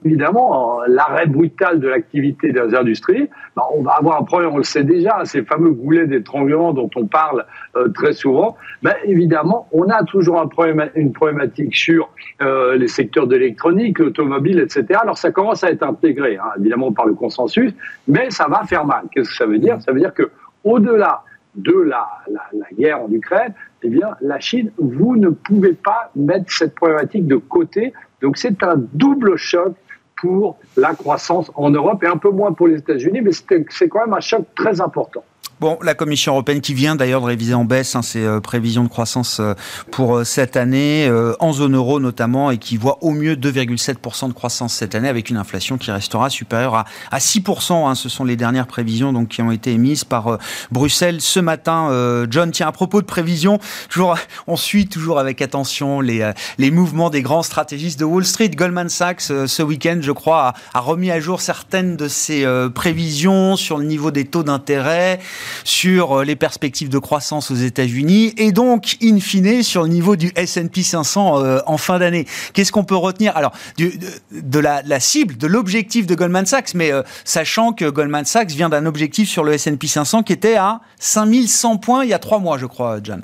évidemment, 0.04 0.80
l'arrêt 0.88 1.26
brutal 1.26 1.78
de 1.78 1.88
l'activité 1.88 2.52
des 2.52 2.74
industries, 2.74 3.28
bah, 3.54 3.64
on 3.72 3.82
va 3.82 3.92
avoir 3.92 4.20
un 4.20 4.24
problème, 4.24 4.50
on 4.52 4.56
le 4.56 4.64
sait 4.64 4.82
déjà, 4.82 5.24
ces 5.24 5.42
fameux 5.42 5.70
goulets 5.70 6.06
d'étranglement 6.06 6.72
dont 6.72 6.90
on 6.96 7.06
parle 7.06 7.44
euh, 7.76 7.88
très 7.88 8.12
souvent. 8.12 8.56
Bah, 8.82 8.94
évidemment, 9.04 9.68
on 9.72 9.88
a 9.88 10.02
toujours 10.04 10.40
un 10.40 10.48
problème, 10.48 10.90
une 10.94 11.12
problématique 11.12 11.76
sur 11.76 12.08
euh, 12.40 12.76
les 12.76 12.88
secteurs 12.88 13.26
de 13.26 13.36
l'électronique, 13.36 13.98
l'automobile, 13.98 14.58
etc. 14.58 14.98
Alors 15.02 15.18
ça 15.18 15.30
commence 15.30 15.62
à 15.62 15.70
être 15.70 15.82
intégré, 15.82 16.38
hein, 16.38 16.50
évidemment 16.58 16.92
par 16.92 17.06
le 17.06 17.14
consensus, 17.14 17.72
mais 18.08 18.30
ça 18.30 18.48
va 18.48 18.64
faire 18.64 18.86
mal. 18.86 19.04
Qu'est-ce 19.12 19.28
que 19.28 19.36
ça 19.36 19.46
veut 19.46 19.58
dire? 19.58 19.80
Ça 19.82 19.92
veut 19.92 20.00
dire 20.00 20.14
que 20.14 20.30
au-delà 20.64 21.22
de 21.56 21.72
la, 21.72 22.06
la, 22.28 22.66
guerre 22.76 23.02
en 23.02 23.10
Ukraine, 23.10 23.54
eh 23.82 23.88
bien, 23.88 24.16
la 24.20 24.38
Chine, 24.40 24.70
vous 24.78 25.16
ne 25.16 25.30
pouvez 25.30 25.72
pas 25.72 26.10
mettre 26.14 26.52
cette 26.52 26.74
problématique 26.74 27.26
de 27.26 27.36
côté 27.36 27.92
donc 28.20 28.38
c'est 28.38 28.62
un 28.62 28.74
double 28.76 29.36
choc 29.36 29.74
pour 30.16 30.58
la 30.76 30.94
croissance 30.94 31.50
en 31.54 31.70
Europe 31.70 32.02
et 32.02 32.06
un 32.06 32.16
peu 32.16 32.30
moins 32.30 32.52
pour 32.52 32.68
les 32.68 32.78
États-Unis, 32.78 33.20
mais 33.20 33.32
c'est 33.32 33.88
quand 33.88 34.00
même 34.00 34.14
un 34.14 34.20
choc 34.20 34.46
très 34.54 34.80
important. 34.80 35.22
Bon, 35.58 35.78
la 35.82 35.94
Commission 35.94 36.32
européenne 36.32 36.60
qui 36.60 36.74
vient 36.74 36.96
d'ailleurs 36.96 37.22
de 37.22 37.26
réviser 37.26 37.54
en 37.54 37.64
baisse 37.64 37.96
hein, 37.96 38.02
ses 38.02 38.22
euh, 38.22 38.40
prévisions 38.40 38.84
de 38.84 38.90
croissance 38.90 39.38
euh, 39.40 39.54
pour 39.90 40.18
euh, 40.18 40.24
cette 40.24 40.54
année, 40.54 41.10
en 41.40 41.52
zone 41.54 41.74
euro 41.74 41.98
notamment, 41.98 42.50
et 42.50 42.58
qui 42.58 42.76
voit 42.76 42.98
au 43.02 43.12
mieux 43.12 43.36
2,7% 43.36 44.28
de 44.28 44.32
croissance 44.34 44.74
cette 44.74 44.94
année, 44.94 45.08
avec 45.08 45.30
une 45.30 45.38
inflation 45.38 45.78
qui 45.78 45.90
restera 45.90 46.28
supérieure 46.28 46.74
à, 46.74 46.84
à 47.10 47.18
6%. 47.20 47.88
Hein, 47.88 47.94
ce 47.94 48.10
sont 48.10 48.24
les 48.24 48.36
dernières 48.36 48.66
prévisions 48.66 49.14
donc, 49.14 49.28
qui 49.28 49.40
ont 49.40 49.50
été 49.50 49.72
émises 49.72 50.04
par 50.04 50.38
Bruxelles 50.70 51.22
ce 51.22 51.40
matin. 51.40 52.26
John, 52.28 52.50
tiens, 52.50 52.68
à 52.68 52.72
propos 52.72 53.00
de 53.00 53.06
prévisions, 53.06 53.58
toujours, 53.88 54.18
on 54.46 54.56
suit 54.56 54.88
toujours 54.88 55.18
avec 55.18 55.40
attention 55.40 56.00
les, 56.00 56.30
les 56.58 56.70
mouvements 56.70 57.08
des 57.08 57.22
grands 57.22 57.42
stratégistes 57.42 57.98
de 57.98 58.04
Wall 58.04 58.26
Street. 58.26 58.50
Goldman 58.50 58.90
Sachs, 58.90 59.22
ce 59.22 59.62
week-end, 59.62 59.98
je 60.02 60.12
crois, 60.12 60.48
a, 60.48 60.54
a, 60.78 60.80
remis 60.80 61.10
à 61.10 61.20
jour 61.20 61.40
certaines 61.40 61.96
de 61.96 62.08
ses 62.08 62.46
prévisions 62.74 63.56
sur 63.56 63.78
le 63.78 63.84
niveau 63.84 64.10
des 64.10 64.26
taux 64.26 64.42
d'intérêt 64.42 65.18
sur 65.64 66.20
euh, 66.20 66.24
les 66.24 66.36
perspectives 66.36 66.88
de 66.88 66.98
croissance 66.98 67.50
aux 67.50 67.56
États-Unis 67.56 68.34
et 68.36 68.52
donc, 68.52 68.96
in 69.02 69.18
fine, 69.20 69.62
sur 69.62 69.82
le 69.82 69.88
niveau 69.88 70.16
du 70.16 70.32
S&P 70.36 70.82
500 70.82 71.42
euh, 71.42 71.58
en 71.66 71.78
fin 71.78 71.98
d'année. 71.98 72.26
Qu'est-ce 72.52 72.72
qu'on 72.72 72.84
peut 72.84 72.96
retenir? 72.96 73.36
Alors, 73.36 73.52
de, 73.78 74.58
la, 74.58 75.00
cible, 75.00 75.36
de 75.36 75.46
l'objectif 75.46 76.06
de 76.06 76.14
Goldman 76.14 76.46
Sachs, 76.46 76.74
mais 76.74 76.92
euh, 76.92 77.02
sachant 77.24 77.72
que 77.72 77.88
Goldman 77.88 78.24
Sachs 78.24 78.50
vient 78.50 78.68
d'un 78.68 78.86
objectif 78.86 79.28
sur 79.28 79.44
le 79.44 79.52
S&P 79.52 79.86
500 79.86 80.22
qui 80.22 80.32
était 80.32 80.56
à 80.56 80.80
5100 80.98 81.78
points 81.78 82.04
il 82.04 82.10
y 82.10 82.14
a 82.14 82.18
trois 82.18 82.38
mois, 82.38 82.58
je 82.58 82.66
crois, 82.66 82.98
John. 83.02 83.22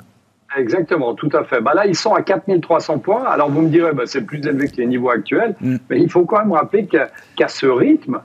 Exactement, 0.55 1.15
tout 1.15 1.29
à 1.33 1.43
fait. 1.43 1.61
Bah 1.61 1.73
là, 1.73 1.87
ils 1.87 1.95
sont 1.95 2.13
à 2.13 2.21
4300 2.21 2.99
points. 2.99 3.23
Alors, 3.25 3.49
vous 3.49 3.61
me 3.61 3.69
direz, 3.69 3.91
bah, 3.93 4.03
c'est 4.05 4.21
plus 4.21 4.39
élevé 4.45 4.67
que 4.67 4.77
les 4.77 4.85
niveaux 4.85 5.09
actuels. 5.09 5.55
Mm. 5.61 5.77
Mais 5.89 5.99
il 5.99 6.09
faut 6.09 6.25
quand 6.25 6.39
même 6.39 6.51
rappeler 6.51 6.87
qu'à 6.87 7.47
ce 7.47 7.65
rythme, 7.65 8.19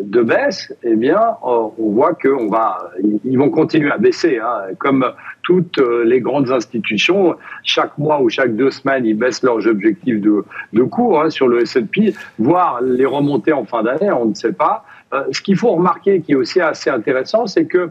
de 0.00 0.22
baisse, 0.22 0.74
eh 0.82 0.96
bien, 0.96 1.20
euh, 1.20 1.68
on 1.78 1.90
voit 1.90 2.14
qu'on 2.14 2.48
va, 2.48 2.90
ils 3.24 3.38
vont 3.38 3.50
continuer 3.50 3.90
à 3.90 3.98
baisser, 3.98 4.38
hein. 4.38 4.74
comme 4.78 5.06
toutes 5.42 5.78
euh, 5.78 6.04
les 6.04 6.20
grandes 6.20 6.50
institutions. 6.50 7.36
Chaque 7.62 7.96
mois 7.96 8.20
ou 8.20 8.28
chaque 8.28 8.56
deux 8.56 8.70
semaines, 8.70 9.06
ils 9.06 9.16
baissent 9.16 9.42
leurs 9.42 9.66
objectifs 9.68 10.20
de, 10.20 10.44
de 10.72 10.82
cours 10.82 11.22
hein, 11.22 11.30
sur 11.30 11.46
le 11.46 11.62
S&P, 11.62 12.14
voire 12.38 12.80
les 12.82 13.06
remonter 13.06 13.52
en 13.52 13.64
fin 13.64 13.82
d'année, 13.82 14.10
on 14.10 14.26
ne 14.26 14.34
sait 14.34 14.52
pas. 14.52 14.84
ce 15.30 15.40
qu'il 15.40 15.56
faut 15.56 15.72
remarquer, 15.72 16.20
qui 16.20 16.32
est 16.32 16.36
aussi 16.36 16.60
assez 16.60 16.90
intéressant, 16.90 17.46
c'est 17.46 17.66
que 17.66 17.90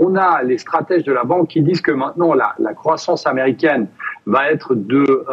on 0.00 0.16
a 0.16 0.42
les 0.42 0.58
stratèges 0.58 1.04
de 1.04 1.12
la 1.12 1.24
banque 1.24 1.48
qui 1.48 1.60
disent 1.60 1.80
que 1.80 1.92
maintenant 1.92 2.34
la, 2.34 2.54
la 2.58 2.74
croissance 2.74 3.26
américaine 3.26 3.88
va 4.26 4.50
être 4.50 4.74
de 4.74 5.24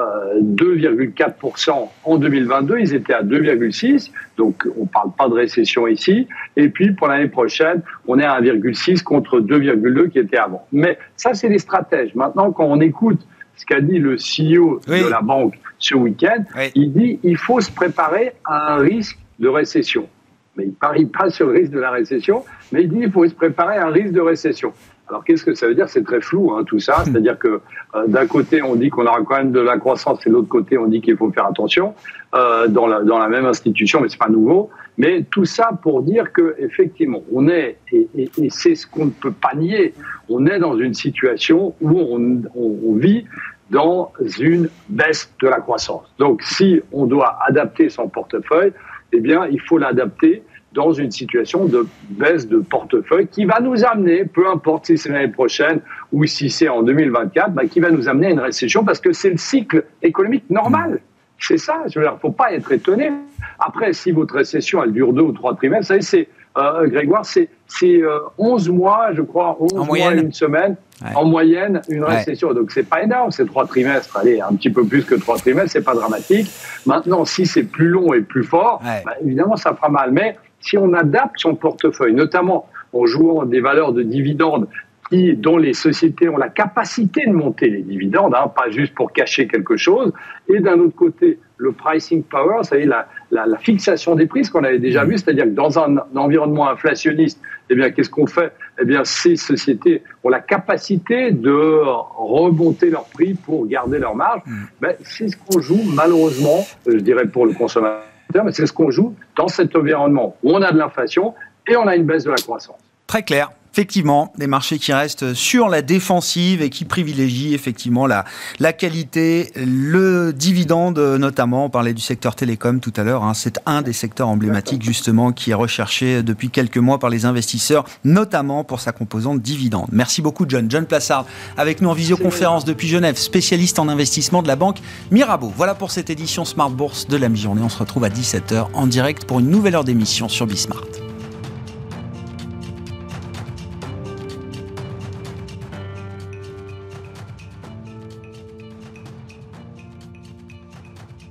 2,4% 0.41 1.69
euh, 1.69 1.73
en 2.05 2.17
2022. 2.17 2.79
Ils 2.79 2.93
étaient 2.93 3.13
à 3.13 3.23
2,6%, 3.23 4.09
donc 4.37 4.67
on 4.77 4.83
ne 4.83 4.87
parle 4.87 5.11
pas 5.17 5.27
de 5.27 5.33
récession 5.33 5.85
ici. 5.87 6.27
Et 6.55 6.69
puis 6.69 6.91
pour 6.91 7.07
l'année 7.07 7.27
prochaine, 7.27 7.81
on 8.07 8.17
est 8.19 8.25
à 8.25 8.39
1,6 8.41 9.03
contre 9.03 9.39
2,2 9.41 10.09
qui 10.09 10.19
était 10.19 10.37
avant. 10.37 10.65
Mais 10.71 10.97
ça, 11.17 11.33
c'est 11.33 11.49
les 11.49 11.59
stratèges. 11.59 12.15
Maintenant, 12.15 12.51
quand 12.51 12.65
on 12.65 12.79
écoute 12.79 13.19
ce 13.57 13.65
qu'a 13.65 13.81
dit 13.81 13.99
le 13.99 14.15
CEO 14.15 14.79
de 14.87 15.09
la 15.09 15.21
banque 15.21 15.55
ce 15.77 15.95
week-end, 15.95 16.43
il 16.73 16.93
dit 16.93 17.19
il 17.23 17.37
faut 17.37 17.59
se 17.59 17.71
préparer 17.71 18.33
à 18.45 18.75
un 18.75 18.77
risque 18.77 19.17
de 19.39 19.47
récession. 19.47 20.07
Mais 20.55 20.63
il 20.63 20.69
ne 20.69 20.73
parie 20.75 21.05
pas 21.05 21.29
sur 21.29 21.47
le 21.47 21.53
risque 21.53 21.71
de 21.71 21.79
la 21.79 21.91
récession, 21.91 22.45
mais 22.71 22.83
il 22.83 22.89
dit 22.89 22.99
il 23.01 23.11
faut 23.11 23.27
se 23.27 23.33
préparer 23.33 23.77
à 23.77 23.87
un 23.87 23.91
risque 23.91 24.13
de 24.13 24.21
récession. 24.21 24.71
Alors 25.07 25.23
qu'est-ce 25.23 25.45
que 25.45 25.53
ça 25.53 25.67
veut 25.67 25.75
dire? 25.75 25.87
C'est 25.87 26.03
très 26.03 26.21
flou 26.21 26.53
hein, 26.53 26.63
tout 26.63 26.79
ça. 26.79 27.03
C'est-à-dire 27.03 27.37
que 27.37 27.61
euh, 27.95 28.07
d'un 28.07 28.25
côté 28.25 28.63
on 28.63 28.75
dit 28.75 28.89
qu'on 28.89 29.05
aura 29.05 29.21
quand 29.23 29.37
même 29.37 29.51
de 29.51 29.59
la 29.59 29.77
croissance 29.77 30.25
et 30.25 30.29
de 30.29 30.33
l'autre 30.35 30.47
côté 30.47 30.77
on 30.77 30.87
dit 30.87 31.01
qu'il 31.01 31.15
faut 31.17 31.31
faire 31.31 31.45
attention 31.45 31.93
euh, 32.33 32.67
dans, 32.67 32.87
la, 32.87 33.01
dans 33.03 33.19
la 33.19 33.27
même 33.27 33.45
institution, 33.45 34.01
mais 34.01 34.09
c'est 34.09 34.17
pas 34.17 34.29
nouveau. 34.29 34.69
Mais 34.97 35.23
tout 35.29 35.45
ça 35.45 35.71
pour 35.83 36.01
dire 36.01 36.31
que 36.31 36.55
effectivement 36.57 37.21
on 37.31 37.47
est 37.49 37.77
et, 37.91 38.07
et, 38.17 38.31
et 38.41 38.49
c'est 38.49 38.75
ce 38.75 38.87
qu'on 38.87 39.05
ne 39.05 39.11
peut 39.11 39.33
pas 39.33 39.53
nier. 39.55 39.93
On 40.29 40.47
est 40.47 40.57
dans 40.57 40.75
une 40.77 40.93
situation 40.93 41.75
où 41.81 41.91
on, 41.99 42.41
on, 42.55 42.79
on 42.87 42.95
vit 42.95 43.25
dans 43.69 44.11
une 44.39 44.69
baisse 44.89 45.31
de 45.41 45.47
la 45.47 45.59
croissance. 45.59 46.05
Donc 46.17 46.41
si 46.41 46.81
on 46.91 47.05
doit 47.05 47.37
adapter 47.47 47.89
son 47.89 48.07
portefeuille, 48.07 48.71
eh 49.15 49.19
bien 49.19 49.47
il 49.47 49.59
faut 49.61 49.77
l'adapter 49.77 50.43
dans 50.75 50.91
une 50.91 51.09
situation 51.09 51.65
de 51.65 51.87
baisse 52.09 52.47
de 52.47 52.57
portefeuille 52.57 53.27
qui 53.27 53.45
va 53.45 53.59
nous 53.61 53.85
amener, 53.85 54.25
peu 54.25 54.47
importe 54.47 54.87
si 54.87 54.97
c'est 54.97 55.09
l'année 55.09 55.31
prochaine 55.31 55.79
ou 56.11 56.25
si 56.25 56.49
c'est 56.49 56.67
en 56.67 56.83
2024, 56.83 57.51
bah, 57.53 57.65
qui 57.65 57.79
va 57.79 57.89
nous 57.89 58.09
amener 58.09 58.27
à 58.27 58.29
une 58.31 58.39
récession 58.39 58.83
parce 58.83 58.99
que 58.99 59.13
c'est 59.13 59.29
le 59.29 59.37
cycle 59.37 59.85
économique 60.03 60.43
normal. 60.49 60.99
C'est 61.39 61.57
ça, 61.57 61.83
il 61.93 61.99
ne 61.99 62.07
faut 62.21 62.31
pas 62.31 62.53
être 62.53 62.71
étonné. 62.71 63.11
Après, 63.59 63.93
si 63.93 64.11
votre 64.11 64.35
récession, 64.35 64.83
elle 64.83 64.91
dure 64.91 65.13
deux 65.13 65.21
ou 65.21 65.31
trois 65.31 65.55
trimestres, 65.55 65.87
ça 65.87 66.01
c'est, 66.01 66.27
euh, 66.57 66.87
Grégoire, 66.87 67.25
c'est, 67.25 67.49
c'est 67.67 68.01
11 68.37 68.69
euh, 68.69 68.71
mois, 68.71 69.13
je 69.13 69.21
crois, 69.21 69.57
11 69.59 69.73
en 69.73 69.77
mois, 69.77 69.85
moyenne. 69.85 70.25
une 70.25 70.33
semaine, 70.33 70.75
en 71.15 71.25
moyenne, 71.25 71.81
une 71.89 72.03
récession. 72.03 72.53
Donc 72.53 72.71
c'est 72.71 72.87
pas 72.87 73.03
énorme, 73.03 73.31
c'est 73.31 73.45
trois 73.45 73.67
trimestres. 73.67 74.15
Allez, 74.17 74.41
un 74.41 74.53
petit 74.55 74.69
peu 74.69 74.85
plus 74.85 75.03
que 75.03 75.15
trois 75.15 75.37
trimestres, 75.37 75.71
c'est 75.71 75.83
pas 75.83 75.95
dramatique. 75.95 76.49
Maintenant, 76.85 77.25
si 77.25 77.45
c'est 77.45 77.63
plus 77.63 77.87
long 77.87 78.13
et 78.13 78.21
plus 78.21 78.43
fort, 78.43 78.81
bah, 78.83 79.13
évidemment, 79.23 79.57
ça 79.57 79.73
fera 79.73 79.89
mal. 79.89 80.11
Mais 80.11 80.37
si 80.59 80.77
on 80.77 80.93
adapte 80.93 81.35
son 81.37 81.55
portefeuille, 81.55 82.13
notamment 82.13 82.67
en 82.93 83.05
jouant 83.05 83.45
des 83.45 83.59
valeurs 83.59 83.93
de 83.93 84.03
dividendes 84.03 84.67
qui, 85.09 85.35
dont 85.35 85.57
les 85.57 85.73
sociétés 85.73 86.29
ont 86.29 86.37
la 86.37 86.49
capacité 86.49 87.25
de 87.27 87.31
monter 87.31 87.69
les 87.69 87.81
dividendes, 87.81 88.33
hein, 88.33 88.47
pas 88.47 88.69
juste 88.71 88.95
pour 88.95 89.13
cacher 89.13 89.47
quelque 89.47 89.77
chose, 89.77 90.11
et 90.47 90.59
d'un 90.59 90.79
autre 90.79 90.95
côté, 90.95 91.37
le 91.57 91.71
pricing 91.71 92.23
power, 92.23 92.63
c'est-à-dire 92.63 92.89
la, 92.89 93.07
la, 93.31 93.45
la, 93.45 93.57
fixation 93.57 94.15
des 94.15 94.25
prix, 94.25 94.45
ce 94.45 94.51
qu'on 94.51 94.63
avait 94.63 94.79
déjà 94.79 95.05
mmh. 95.05 95.09
vu, 95.09 95.17
c'est-à-dire 95.17 95.45
que 95.45 95.49
dans 95.49 95.79
un, 95.79 95.97
environnement 96.15 96.69
inflationniste, 96.69 97.39
eh 97.69 97.75
bien, 97.75 97.91
qu'est-ce 97.91 98.09
qu'on 98.09 98.27
fait? 98.27 98.51
Eh 98.79 98.85
bien, 98.85 99.03
ces 99.05 99.35
sociétés 99.35 100.03
ont 100.23 100.29
la 100.29 100.41
capacité 100.41 101.31
de 101.31 101.81
remonter 102.17 102.89
leurs 102.89 103.05
prix 103.05 103.33
pour 103.33 103.67
garder 103.67 103.99
leur 103.99 104.15
marge. 104.15 104.41
Mmh. 104.45 104.63
Ben, 104.81 104.95
c'est 105.03 105.29
ce 105.29 105.37
qu'on 105.37 105.61
joue, 105.61 105.81
malheureusement, 105.93 106.65
je 106.85 106.97
dirais 106.97 107.25
pour 107.25 107.45
le 107.45 107.53
consommateur, 107.53 108.03
mais 108.43 108.51
c'est 108.51 108.65
ce 108.65 108.73
qu'on 108.73 108.91
joue 108.91 109.15
dans 109.37 109.47
cet 109.47 109.75
environnement 109.75 110.35
où 110.43 110.51
on 110.51 110.61
a 110.61 110.71
de 110.71 110.77
l'inflation 110.77 111.33
et 111.67 111.75
on 111.77 111.87
a 111.87 111.95
une 111.95 112.03
baisse 112.03 112.25
de 112.25 112.31
la 112.31 112.37
croissance. 112.37 112.77
Très 113.07 113.23
clair. 113.23 113.51
Effectivement, 113.75 114.31
des 114.37 114.47
marchés 114.47 114.79
qui 114.79 114.93
restent 114.93 115.33
sur 115.33 115.67
la 115.67 115.81
défensive 115.81 116.61
et 116.61 116.69
qui 116.69 116.85
privilégient 116.85 117.53
effectivement 117.53 118.07
la, 118.07 118.23
la 118.61 118.71
qualité, 118.71 119.51
le 119.57 120.31
dividende 120.31 120.97
notamment. 120.97 121.65
On 121.65 121.69
parlait 121.69 121.93
du 121.93 122.01
secteur 122.01 122.35
télécom 122.35 122.79
tout 122.79 122.93
à 122.95 123.03
l'heure. 123.03 123.25
Hein. 123.25 123.33
C'est 123.33 123.59
un 123.65 123.81
des 123.81 123.91
secteurs 123.91 124.29
emblématiques 124.29 124.81
justement 124.81 125.33
qui 125.33 125.51
est 125.51 125.55
recherché 125.55 126.23
depuis 126.23 126.51
quelques 126.51 126.77
mois 126.77 126.99
par 126.99 127.09
les 127.09 127.25
investisseurs, 127.25 127.83
notamment 128.05 128.63
pour 128.63 128.79
sa 128.79 128.93
composante 128.93 129.41
dividende. 129.41 129.89
Merci 129.91 130.21
beaucoup 130.21 130.45
John. 130.47 130.71
John 130.71 130.85
Plassard 130.85 131.25
avec 131.57 131.81
nous 131.81 131.89
en 131.89 131.93
visioconférence 131.93 132.63
depuis 132.63 132.87
Genève, 132.87 133.17
spécialiste 133.17 133.77
en 133.77 133.89
investissement 133.89 134.41
de 134.41 134.47
la 134.47 134.55
banque 134.55 134.77
Mirabeau. 135.11 135.51
Voilà 135.53 135.75
pour 135.75 135.91
cette 135.91 136.09
édition 136.09 136.45
Smart 136.45 136.69
Bourse 136.69 137.09
de 137.09 137.17
la 137.17 137.27
mi-journée. 137.27 137.61
On 137.61 137.67
se 137.67 137.79
retrouve 137.79 138.05
à 138.05 138.09
17h 138.09 138.67
en 138.73 138.87
direct 138.87 139.25
pour 139.25 139.41
une 139.41 139.49
nouvelle 139.49 139.75
heure 139.75 139.83
d'émission 139.83 140.29
sur 140.29 140.47
Bismart. 140.47 141.04